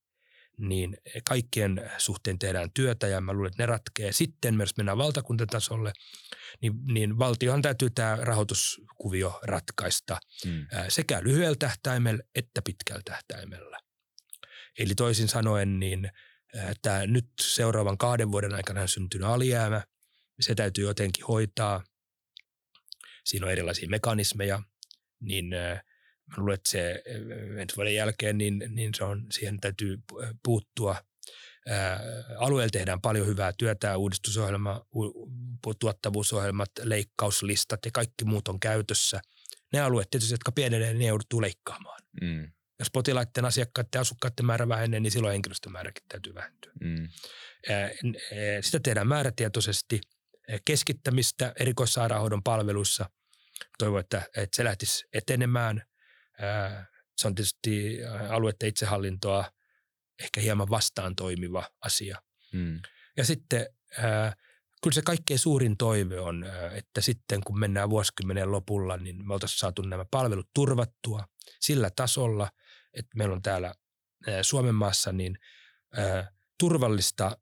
[0.58, 0.96] niin
[1.28, 4.12] kaikkien suhteen tehdään työtä ja mä luulen, että ne ratkee.
[4.12, 5.92] Sitten myös mennään valtakuntatasolle,
[6.60, 10.66] niin, niin valtiohan täytyy tämä rahoituskuvio ratkaista mm.
[10.88, 13.78] sekä lyhyellä tähtäimellä että pitkällä tähtäimellä.
[14.78, 16.10] Eli toisin sanoen, niin
[16.82, 19.82] tämä nyt seuraavan kahden vuoden aikana syntynyt alijäämä,
[20.42, 21.84] se täytyy jotenkin hoitaa.
[23.24, 24.62] Siinä on erilaisia mekanismeja,
[25.20, 25.48] niin
[26.26, 27.02] mä luulen, että se
[27.58, 29.98] ensi vuoden jälkeen, niin, niin se on, siihen täytyy
[30.44, 30.96] puuttua.
[31.68, 32.00] Ää,
[32.38, 35.30] alueella tehdään paljon hyvää työtä, uudistusohjelma, u-
[35.78, 39.20] tuottavuusohjelmat, leikkauslistat ja kaikki muut on käytössä.
[39.72, 42.02] Ne alueet tietysti, jotka pienenee, ne joudutaan leikkaamaan.
[42.22, 42.52] Mm.
[42.78, 46.72] Jos potilaiden, asiakkaiden ja asukkaiden määrä vähenee, niin silloin henkilöstömääräkin täytyy vähentyä.
[46.80, 47.08] Mm.
[48.60, 50.00] Sitä tehdään määrätietoisesti.
[50.64, 53.10] Keskittämistä erikoissairaanhoidon palveluissa.
[53.78, 55.82] Toivon, että, että se lähtisi etenemään.
[57.16, 59.52] Se on tietysti alueiden itsehallintoa
[60.22, 62.22] ehkä hieman vastaan toimiva asia.
[62.52, 62.80] Mm.
[63.16, 63.66] Ja sitten
[64.82, 69.58] kyllä se kaikkein suurin toive on, että sitten kun mennään vuosikymmenen lopulla, niin me oltaisiin
[69.58, 71.28] saatu nämä palvelut turvattua
[71.60, 72.50] sillä tasolla,
[72.94, 73.74] että meillä on täällä
[74.42, 75.38] Suomen maassa niin
[76.58, 77.36] turvallista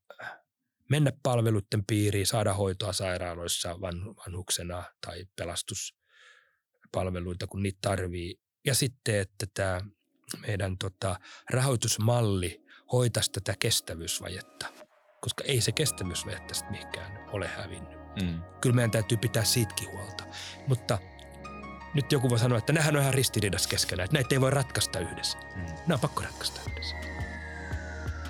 [0.91, 8.41] mennä palveluiden piiriin, saada hoitoa sairaaloissa vanhuksena tai pelastuspalveluita, kun niitä tarvii.
[8.67, 9.81] Ja sitten, että tämä
[10.47, 11.17] meidän tota,
[11.51, 14.67] rahoitusmalli hoitaisi tätä kestävyysvajetta,
[15.21, 18.01] koska ei se kestävyysvaje tästä mihinkään ole hävinnyt.
[18.23, 18.43] Mm.
[18.61, 20.25] Kyllä meidän täytyy pitää siitäkin huolta.
[20.67, 20.99] Mutta
[21.95, 24.99] nyt joku voi sanoa, että nämähän on ihan ristiriidassa keskenään, että näitä ei voi ratkaista
[24.99, 25.39] yhdessä.
[25.39, 25.63] Mm.
[25.63, 26.97] Nämä on pakko ratkaista yhdessä.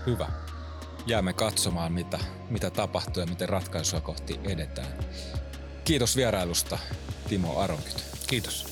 [0.07, 0.50] Hyvä.
[1.07, 2.19] Jäämme katsomaan, mitä,
[2.51, 4.93] mitä tapahtuu ja miten ratkaisua kohti edetään.
[5.85, 6.79] Kiitos vierailusta,
[7.29, 8.05] Timo Aronkyt.
[8.27, 8.70] Kiitos.